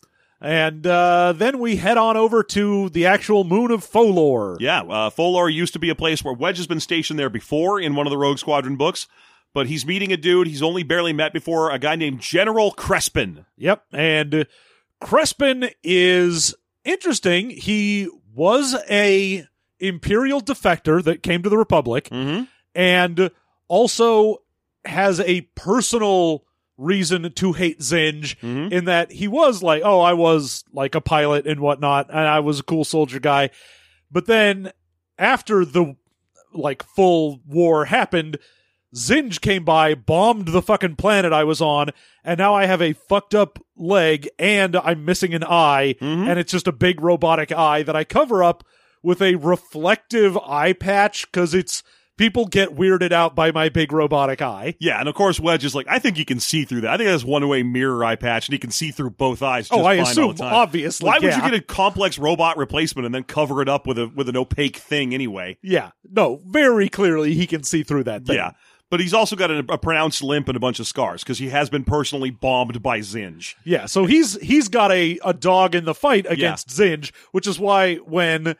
[0.43, 4.57] And uh, then we head on over to the actual moon of Folor.
[4.59, 7.79] Yeah, uh, Folor used to be a place where Wedge has been stationed there before
[7.79, 9.05] in one of the Rogue Squadron books,
[9.53, 13.45] but he's meeting a dude he's only barely met before, a guy named General Crespin.
[13.57, 13.83] Yep.
[13.93, 14.47] And
[14.99, 17.51] Crespin is interesting.
[17.51, 19.45] He was a
[19.79, 22.43] imperial defector that came to the Republic Mm-hmm.
[22.73, 23.29] and
[23.67, 24.37] also
[24.85, 26.45] has a personal
[26.81, 28.71] reason to hate Zsinj Mhm.
[28.71, 32.39] in that he was like, oh, I was like a pilot and whatnot, and I
[32.39, 33.49] was a cool soldier guy.
[34.11, 34.71] But then
[35.17, 35.95] after the
[36.53, 38.37] like full war happened,
[38.93, 41.91] Zsinj came by, bombed the fucking planet I was on,
[42.25, 46.27] and now I have a fucked up leg and I'm missing an eye, Mhm.
[46.27, 48.65] and it's just a big robotic eye that I cover up
[49.01, 51.83] with a reflective eye patch because it's
[52.17, 54.75] people get weirded out by my big robotic eye.
[54.79, 56.91] Yeah, and of course Wedge is like, I think he can see through that.
[56.91, 59.67] I think that's one way mirror eye patch, and he can see through both eyes.
[59.71, 60.53] Oh, just oh, I fine all assume the time.
[60.53, 61.07] obviously.
[61.07, 64.07] Why would you get a complex robot replacement and then cover it up with a
[64.07, 65.57] with an opaque thing anyway?
[65.61, 68.35] Yeah, no, very clearly he can see through that thing.
[68.35, 68.51] Yeah.
[68.91, 71.47] But he's also got a, a pronounced limp and a bunch of scars because he
[71.47, 73.55] has been personally bombed by Zsinj.
[73.63, 77.57] Yeah, so he's he's got a, a dog in the fight against Zsinj, which is
[77.57, 78.57] why when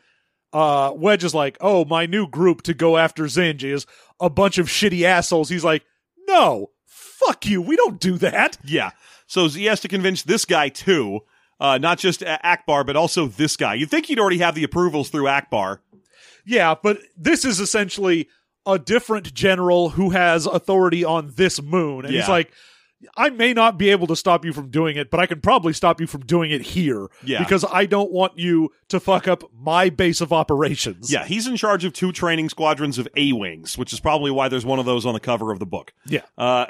[0.54, 3.86] uh Wedge is like, "Oh, my new group to go after Zsinj is
[4.20, 5.84] a bunch of shitty assholes." He's like,
[6.28, 7.62] "No, fuck you.
[7.62, 8.91] We don't do that." Yeah.
[9.28, 11.22] So he has to convince this guy too,
[11.60, 13.76] uh, not just Ackbar, but also this guy.
[13.76, 15.80] You'd think he'd already have the approvals through Ackbar.
[16.45, 18.28] Yeah, but this is essentially
[18.66, 22.06] a different general who has authority on this moon.
[22.06, 22.52] And he's like,
[23.18, 25.74] I may not be able to stop you from doing it, but I can probably
[25.74, 27.08] stop you from doing it here.
[27.24, 27.39] Yeah.
[27.39, 31.12] Because I don't want you to fuck up my base of operations.
[31.12, 34.49] Yeah, he's in charge of two training squadrons of A wings, which is probably why
[34.49, 35.93] there's one of those on the cover of the book.
[36.06, 36.22] Yeah.
[36.38, 36.66] Uh,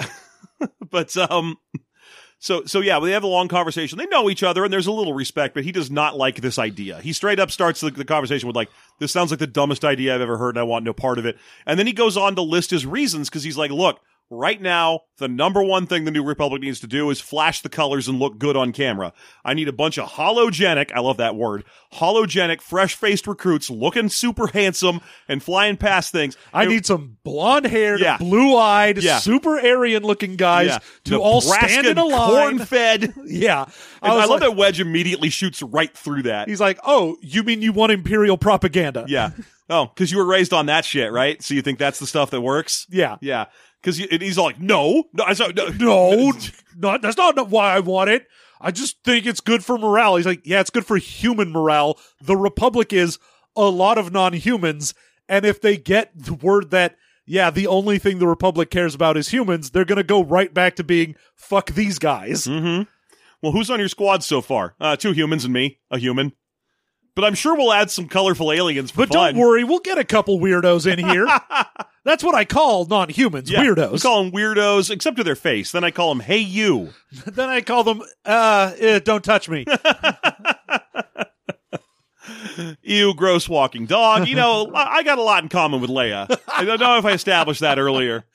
[0.89, 1.57] but um,
[2.41, 3.99] so so yeah, they have a long conversation.
[3.99, 5.53] They know each other, and there's a little respect.
[5.53, 6.99] But he does not like this idea.
[6.99, 8.69] He straight up starts the, the conversation with like,
[8.99, 11.25] "This sounds like the dumbest idea I've ever heard, and I want no part of
[11.27, 14.01] it." And then he goes on to list his reasons because he's like, "Look."
[14.34, 17.67] Right now, the number one thing the New Republic needs to do is flash the
[17.67, 19.11] colors and look good on camera.
[19.43, 21.65] I need a bunch of hologenic, I love that word,
[21.95, 26.38] hologenic, fresh faced recruits looking super handsome and flying past things.
[26.53, 28.17] I And- need some blonde haired, Yeah.
[28.17, 29.19] blue eyed, Yeah.
[29.19, 30.79] super Aryan looking guys Yeah.
[31.05, 32.29] to all stand in a line.
[32.57, 33.13] corn fed.
[33.25, 33.65] Yeah.
[34.01, 36.47] I, was love like- that Wedge immediately shoots right through that.
[36.47, 39.03] He's like, oh, you mean you want imperial propaganda?
[39.09, 39.32] yeah.
[39.69, 41.41] Oh, because you were raised on that shit, right?
[41.41, 42.86] So you think that's the stuff that works?
[42.89, 43.15] Yeah.
[43.21, 43.45] Yeah.
[43.82, 46.34] Because he's like, no, no, I saw, no, No,
[46.77, 48.27] not, that's not why I want it.
[48.59, 50.17] I just think it's good for morale.
[50.17, 51.99] He's like, yeah, it's good for human morale.
[52.21, 53.17] The Republic is
[53.55, 54.93] a lot of non humans.
[55.27, 59.17] And if they get the word that, yeah, the only thing the Republic cares about
[59.17, 62.45] is humans, they're going to go right back to being, fuck these guys.
[62.45, 62.84] Mm-hmm.
[63.41, 64.75] Well, who's on your squad so far?
[64.79, 66.34] Uh, two humans and me, a human.
[67.16, 69.34] But I'm sure we'll add some colorful aliens for But fun.
[69.34, 71.28] don't worry, we'll get a couple weirdos in here.
[72.05, 74.01] That's what I call non humans, Yeah, We weirdos.
[74.01, 75.72] call them weirdos, except to their face.
[75.74, 76.89] Then I call them, hey, you.
[77.26, 79.66] then I call them, uh, eh, don't touch me.
[82.84, 84.28] Ew, gross walking dog.
[84.28, 86.28] You know, I I got a lot in common with Leia.
[86.47, 88.26] I don't know if I established that earlier.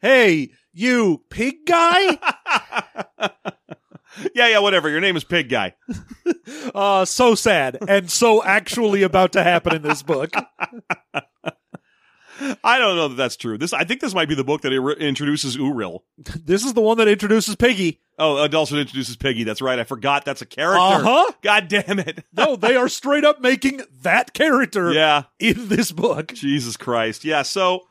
[0.00, 2.18] hey, you pig guy?
[4.34, 4.88] Yeah, yeah, whatever.
[4.88, 5.74] Your name is Pig Guy.
[6.74, 10.30] Uh, so sad and so actually about to happen in this book.
[12.62, 13.56] I don't know that that's true.
[13.56, 16.00] This, I think this might be the book that ir- introduces Uril.
[16.44, 18.00] This is the one that introduces Piggy.
[18.18, 19.44] Oh, also introduces Piggy.
[19.44, 19.78] That's right.
[19.78, 20.78] I forgot that's a character.
[20.80, 21.32] Uh huh.
[21.42, 22.24] God damn it.
[22.36, 25.24] No, they are straight up making that character Yeah.
[25.38, 26.32] in this book.
[26.34, 27.24] Jesus Christ.
[27.24, 27.42] Yeah.
[27.42, 27.86] So,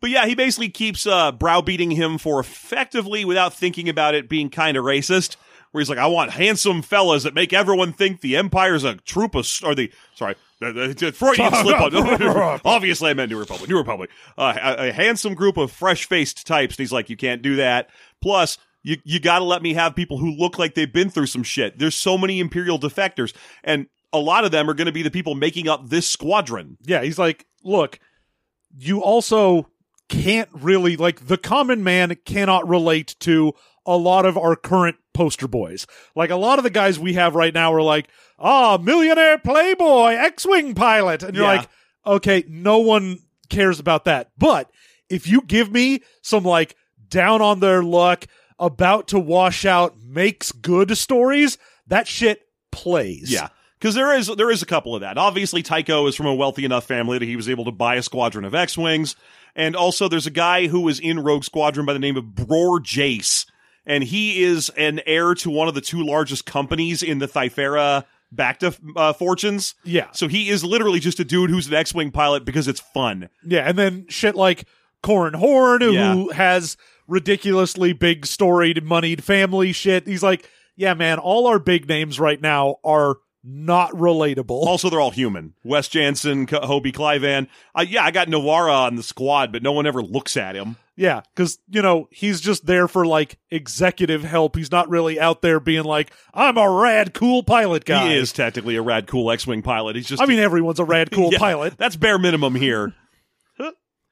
[0.00, 4.50] but yeah, he basically keeps uh, browbeating him for effectively, without thinking about it, being
[4.50, 5.36] kind of racist.
[5.72, 9.34] Where he's like, I want handsome fellas that make everyone think the Empire's a troop
[9.34, 12.60] of, or the, sorry, the, the Freudian slip on.
[12.64, 13.68] Obviously, I meant New Republic.
[13.68, 14.10] New Republic.
[14.36, 16.76] Uh, a, a handsome group of fresh faced types.
[16.76, 17.90] And he's like, you can't do that.
[18.20, 21.42] Plus, you, you gotta let me have people who look like they've been through some
[21.42, 21.78] shit.
[21.78, 23.34] There's so many Imperial defectors.
[23.62, 26.78] And a lot of them are going to be the people making up this squadron.
[26.82, 27.98] Yeah, he's like, look,
[28.78, 29.68] you also
[30.08, 33.52] can't really, like, the common man cannot relate to
[33.86, 35.86] a lot of our current poster boys.
[36.14, 40.12] Like, a lot of the guys we have right now are like, ah, millionaire playboy,
[40.14, 41.22] X Wing pilot.
[41.22, 41.58] And you're Yeah.
[41.58, 41.68] like,
[42.06, 44.30] okay, no one cares about that.
[44.38, 44.70] But
[45.08, 46.76] if you give me some, like,
[47.08, 48.26] down on their luck,
[48.58, 52.42] about to wash out, makes good stories, that shit
[52.72, 53.30] plays.
[53.32, 53.48] Yeah.
[53.78, 55.16] Because there is there is a couple of that.
[55.16, 58.02] Obviously, Tycho is from a wealthy enough family that he was able to buy a
[58.02, 59.14] squadron of X Wings.
[59.58, 62.78] And also there's a guy who was in Rogue Squadron by the name of Bror
[62.80, 63.44] Jace.
[63.84, 68.04] And he is an heir to one of the two largest companies in the Thyferra
[68.34, 69.74] Bacta uh, fortunes.
[69.84, 70.08] Yeah.
[70.12, 73.30] So he is literally just a dude who's an X-Wing pilot because it's fun.
[73.44, 74.66] Yeah, and then shit like
[75.02, 76.24] Corran Horn, who Yeah.
[76.34, 80.06] has ridiculously big storied, moneyed family shit.
[80.06, 84.50] He's like, yeah, man, all our big names right now are not relatable.
[84.50, 85.54] Also, they're all human.
[85.64, 87.48] Wes Janson, Hobbie Klivian.
[87.74, 90.76] Uh, yeah, I got Nawara on the squad, but no one ever looks at him.
[90.96, 94.56] Yeah, because, you know, he's just there for like executive help.
[94.56, 98.08] He's not really out there being like, I'm a rad, cool pilot guy.
[98.08, 99.94] He is technically a rad cool X-Wing pilot.
[99.94, 101.78] He's just I mean, everyone's a rad, cool Yeah, pilot.
[101.78, 102.94] That's bare minimum here.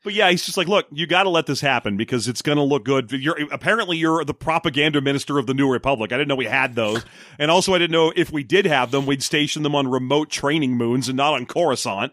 [0.07, 2.59] But yeah, he's just like, look, you got to let this happen because it's going
[2.59, 3.11] to look good.
[3.11, 6.13] You're apparently you're the propaganda minister of the New Republic.
[6.13, 7.05] I didn't know we had those,
[7.41, 10.31] and also I didn't know if we did have them, we'd station them on remote
[10.31, 12.13] training moons and not on Coruscant.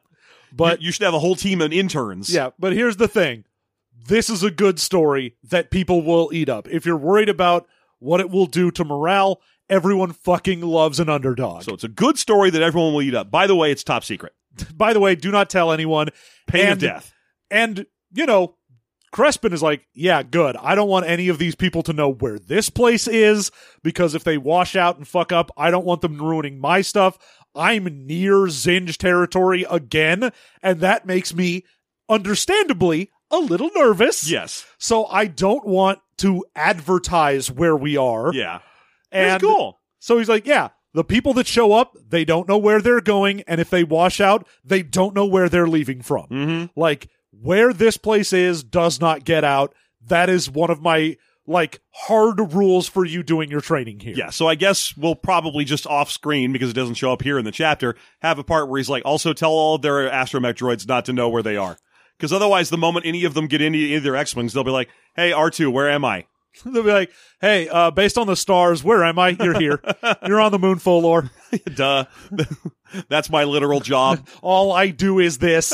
[0.52, 2.34] But you, you should have a whole team of interns.
[2.34, 3.44] Yeah, but here's the thing.
[4.08, 6.68] This is a good story that people will eat up.
[6.70, 7.68] If you're worried about
[8.00, 9.40] what it will do to morale,
[9.70, 11.62] everyone fucking loves an underdog.
[11.62, 13.30] So it's a good story that everyone will eat up.
[13.30, 14.34] By the way, it's top secret.
[14.76, 16.10] By the way, do not tell anyone.
[16.48, 17.14] Pain of death.
[17.50, 18.56] And, you know,
[19.14, 20.58] Crespin is like, yeah, good.
[20.58, 23.52] I don't want any of these people to know where this place is
[23.84, 27.18] because if they wash out and fuck up, I don't want them ruining my stuff.
[27.56, 30.32] I'm near Zsinj territory again,
[30.64, 31.64] and that makes me
[32.10, 34.30] understandably a little nervous.
[34.30, 34.66] Yes.
[34.80, 38.34] So I don't want to advertise where we are.
[38.34, 38.60] Yeah.
[39.12, 39.80] and That's cool.
[40.00, 43.42] So he's like, yeah, the people that show up, they don't know where they're going,
[43.42, 46.28] and if they wash out, they don't know where they're leaving from.
[46.28, 46.80] Mm-hmm.
[46.80, 47.10] Like
[47.42, 49.74] where this place is does not get out.
[50.08, 54.16] That is one of my like hard rules for you doing your training here.
[54.16, 57.38] Yeah, so I guess we'll probably just off screen because it doesn't show up here
[57.38, 57.96] in the chapter.
[58.22, 61.14] Have a part where he's like, also tell all of their astromech droids not to
[61.14, 61.78] know where they are,
[62.18, 64.64] because otherwise, the moment any of them get into any of their X wings, they'll
[64.64, 66.26] be like, "Hey, R two, where am I?"
[66.66, 67.12] They'll be like,
[67.42, 69.30] "Hey, uh, based on the stars, where am I?
[69.30, 69.82] You're here.
[70.26, 71.32] You're on the moon, Folor.
[71.76, 72.06] Duh,
[73.10, 74.28] that's my literal job.
[74.42, 75.74] All I do is this."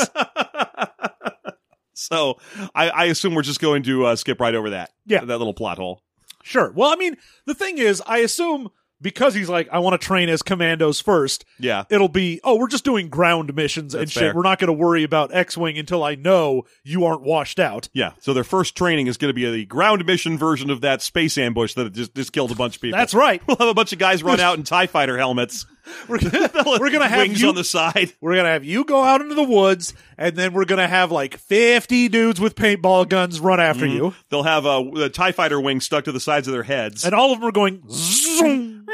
[2.00, 2.38] So
[2.74, 4.90] I, I assume we're just going to uh, skip right over that.
[5.06, 5.20] Yeah.
[5.24, 6.02] that little plot hole.
[6.42, 6.72] Sure.
[6.72, 8.70] Well, I mean, the thing is, I assume
[9.02, 11.44] because he's like, I want to train as commandos first.
[11.58, 14.20] Yeah, It'll be, oh, we're just doing ground missions and shit.
[14.20, 14.34] fair.
[14.34, 17.88] We're not going to worry about X Wing until I know you aren't washed out.
[17.94, 18.12] yeah.
[18.20, 21.38] So their first training is going to be a ground mission version of that space
[21.38, 22.98] ambush that just just killed a bunch of people.
[22.98, 23.42] That's right.
[23.48, 25.66] We'll have a bunch of guys run out in Tie Fighter helmets.
[26.08, 26.50] We're gonna,
[26.80, 28.12] we're gonna have wings you on the side.
[28.20, 31.36] We're gonna have you go out into the woods, and then we're gonna have like
[31.36, 33.96] fifty dudes with paintball guns run after Mm-hmm.
[33.96, 37.04] you, They'll have a, a Tie Fighter wing stuck to the sides of their heads,
[37.04, 37.82] and all of them are going.
[37.88, 38.84] zoom,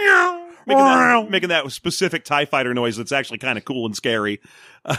[0.66, 4.40] making that, making that specific Tie Fighter noise that's actually kind of cool and scary.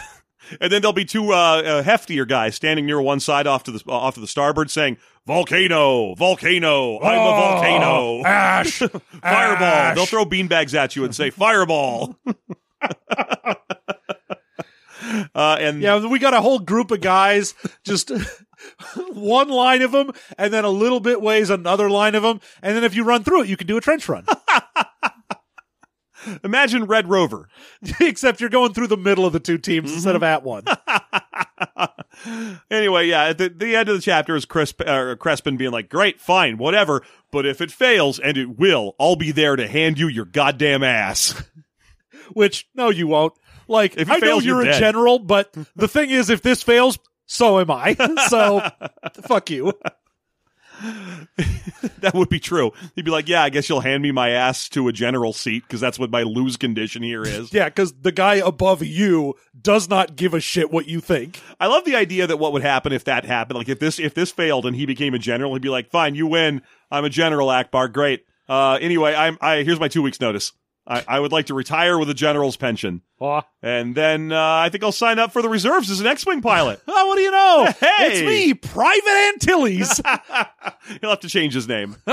[0.61, 3.71] and then there'll be two uh, uh, heftier guys standing near one side off to
[3.71, 8.97] the off to the starboard, saying "Volcano, volcano, I'm a volcano." Oh, Ash, Fireball.
[9.23, 9.95] Ash.
[9.95, 12.17] They'll throw beanbags at you and say fireball.
[15.35, 18.11] uh, and Yeah, we got a whole group of guys, just
[19.13, 22.75] one line of them, and then a little bit ways another line of them, and
[22.75, 24.25] then if you run through it, you can do a trench run.
[26.43, 27.47] Imagine Red Rover.
[28.01, 30.17] Except you're going through the middle of the two teams instead Mm-hmm.
[30.17, 30.63] of at one.
[32.71, 36.19] anyway, yeah, the, the end of the chapter is Crisp, uh, Crespin being like, great,
[36.19, 37.03] fine, whatever.
[37.31, 40.83] But if it fails, and it will, I'll be there to hand you your goddamn
[40.83, 41.41] ass.
[42.33, 43.33] Which no, you won't.
[43.67, 46.97] Like If I know you're, you're a general, but the thing is, if this fails,
[47.25, 47.95] so am I.
[48.29, 48.61] so
[49.27, 49.73] fuck you.
[51.99, 52.71] that would be true.
[52.95, 55.63] He'd be like, yeah, I guess you'll hand me my ass to a general seat
[55.63, 57.51] because that's what my lose condition here is.
[57.57, 61.41] Yeah, because the guy above you does not give a shit what you think.
[61.59, 63.57] I love the idea that what would happen if that happened.
[63.57, 66.13] Like if this if this failed and he became a general, he'd be like, "Fine,
[66.13, 66.61] you win.
[66.91, 67.91] I'm a general, Ackbar.
[67.91, 68.25] Great.
[68.47, 70.51] Uh, anyway, I'm I here's my two weeks notice.
[70.89, 73.41] I, I would like to retire with a general's pension, Aw.
[73.61, 76.79] and then uh, I think I'll sign up for the reserves as an X-wing pilot.
[76.87, 77.65] Oh, what do you know?
[77.77, 78.07] Hey!
[78.07, 80.01] It's me, Private Antilles.
[81.01, 81.97] He'll have to change his name.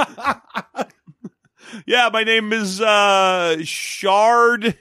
[1.86, 4.76] yeah, my name is uh, Shard.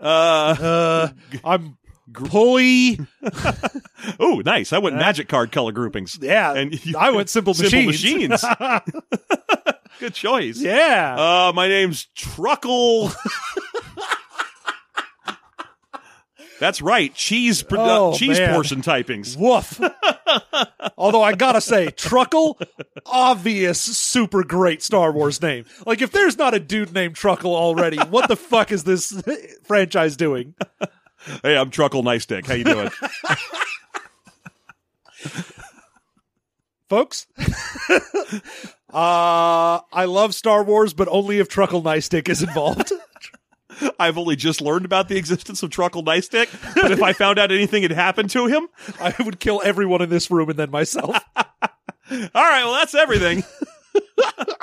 [0.00, 1.08] Uh, uh,
[1.44, 1.76] I'm
[2.12, 2.98] Pulley.
[4.18, 4.72] oh, nice.
[4.72, 6.18] I went magic card color groupings.
[6.20, 8.42] Yeah, And you- I went simple Simple machines.
[8.42, 8.44] machines.
[9.98, 10.58] Good choice.
[10.60, 11.16] yeah.
[11.18, 13.10] Uh, my name's Truckle.
[16.60, 17.14] That's right.
[17.14, 17.78] Cheese pro-
[18.10, 18.52] Oh, cheese man.
[18.52, 19.36] portion typings.
[19.36, 19.80] Woof.
[20.98, 22.58] Although I gotta say, Truckle,
[23.06, 25.66] obvious, super great Star Wars name.
[25.86, 29.20] Like, if there's not a dude named Truckle already, what the fuck is this
[29.64, 30.54] franchise doing?
[31.44, 32.46] Hey, I'm Truckle Nice Dick.
[32.46, 32.90] How you doing?
[36.88, 37.26] Folks?
[38.92, 42.92] uh, I love Star Wars, but only if Truckle Nice Dick is involved.
[43.98, 47.38] I've only just learned about the existence of Truckle Nice Dick, but if I found
[47.38, 48.68] out anything had happened to him,
[49.00, 51.16] I would kill everyone in this room and then myself.
[51.36, 51.46] all
[52.10, 53.44] right, well, that's everything.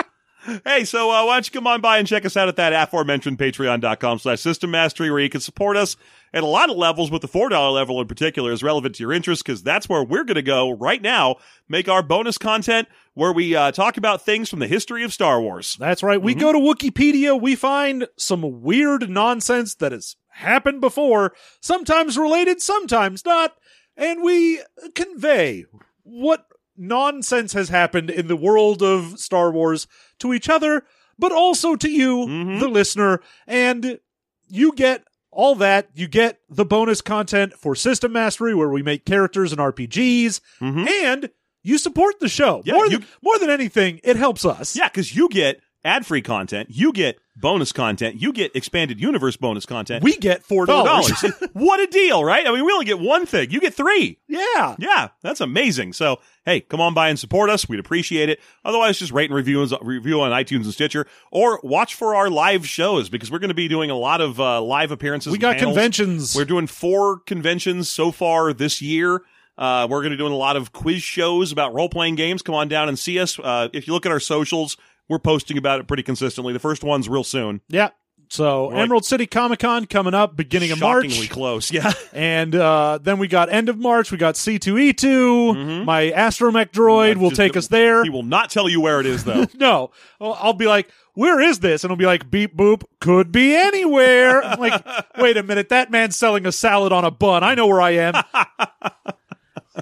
[0.65, 2.73] hey, so uh, why don't you come on by and check us out at that
[2.73, 5.97] aforementioned patreon.com slash system mastery where you can support us
[6.33, 9.13] at a lot of levels, but the $4 level in particular is relevant to your
[9.13, 11.37] interest because that's where we're going to go right now,
[11.69, 15.41] make our bonus content where we uh, talk about things from the history of Star
[15.41, 15.77] Wars.
[15.79, 16.21] That's right.
[16.21, 22.61] We go to Wikipedia, we find some weird nonsense that has happened before, sometimes related,
[22.61, 23.55] sometimes not,
[23.95, 24.59] and we
[24.93, 25.65] convey
[26.03, 26.45] what
[26.77, 29.87] nonsense has happened in the world of Star Wars
[30.19, 30.83] to each other,
[31.17, 32.59] but also to you, Mhm.
[32.59, 33.21] the listener.
[33.47, 33.99] And
[34.47, 35.89] you get all that.
[35.93, 40.87] You get the bonus content for System Mastery, where we make characters and RPGs, Mhm.
[40.89, 41.29] and
[41.63, 42.61] you support the show.
[42.65, 44.75] Yeah, more, you- than, more than anything, it helps us.
[44.75, 49.37] Yeah, because you get ad free content, you get bonus content, you get expanded universe
[49.37, 50.03] bonus content.
[50.03, 51.49] We get $4.
[51.53, 52.45] What a deal, right?
[52.45, 53.51] I mean, we only get one thing.
[53.51, 54.19] You get three.
[54.27, 54.75] yeah.
[54.79, 55.93] Yeah, that's amazing.
[55.93, 57.67] So, hey, come on by and support us.
[57.69, 58.39] We'd appreciate it.
[58.63, 62.67] Otherwise, just rate and review, review on iTunes and Stitcher, or watch for our live
[62.67, 65.31] shows because we're going to be doing a lot of uh, live appearances.
[65.31, 65.75] We got panels.
[65.75, 66.35] conventions.
[66.35, 69.21] We're doing four conventions so far this year.
[69.57, 72.41] Uh, we're going to be doing a lot of quiz shows about role playing games.
[72.41, 73.39] Come on down and see us.
[73.39, 74.75] Uh, if you look at our socials,
[75.09, 76.53] we're posting about it pretty consistently.
[76.53, 77.61] The first one's real soon.
[77.67, 77.89] yeah.
[78.27, 78.81] So Right.
[78.81, 81.05] Emerald City Comic Con coming up beginning of March.
[81.05, 81.71] Shockingly close.
[81.71, 81.91] Yeah.
[82.11, 84.11] And uh, then we got end of March.
[84.11, 85.85] We got C2E2.
[85.85, 87.19] My astromech droid Mm-hmm.
[87.19, 88.03] Uh, will just- take us there.
[88.03, 89.45] He will not tell you where it is, though.
[89.55, 93.31] no, I'll I'll be like, "Where is this?" And it'll be like, "Beep boop, could
[93.31, 94.83] be anywhere." I'm like,
[95.19, 97.43] wait a minute, that man's selling a salad on a bun.
[97.43, 98.15] I know where I am.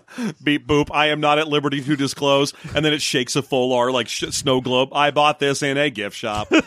[0.43, 0.89] Beep boop.
[0.91, 2.53] I am not at liberty to disclose.
[2.75, 4.89] And then it shakes a full R like sh- snow globe.
[4.93, 6.51] I bought this in a gift shop.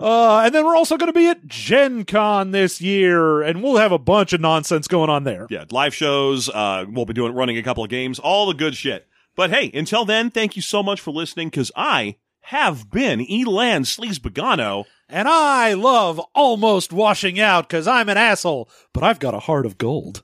[0.00, 3.76] Uh, and then we're also going to be at Gen Con this year, and we'll
[3.76, 5.46] have a bunch of nonsense going on there.
[5.50, 6.48] yeah, live shows.
[6.48, 8.18] Uh, we'll be doing running a couple of games.
[8.18, 9.06] All the good shit.
[9.36, 11.48] But hey, until then, thank you so much for listening.
[11.50, 14.84] Because I have been Elan Sleazebaggano.
[15.08, 19.66] And I love almost washing out because I'm an asshole, but I've got a heart
[19.66, 20.22] of gold.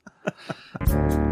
[0.79, 1.26] Thank you.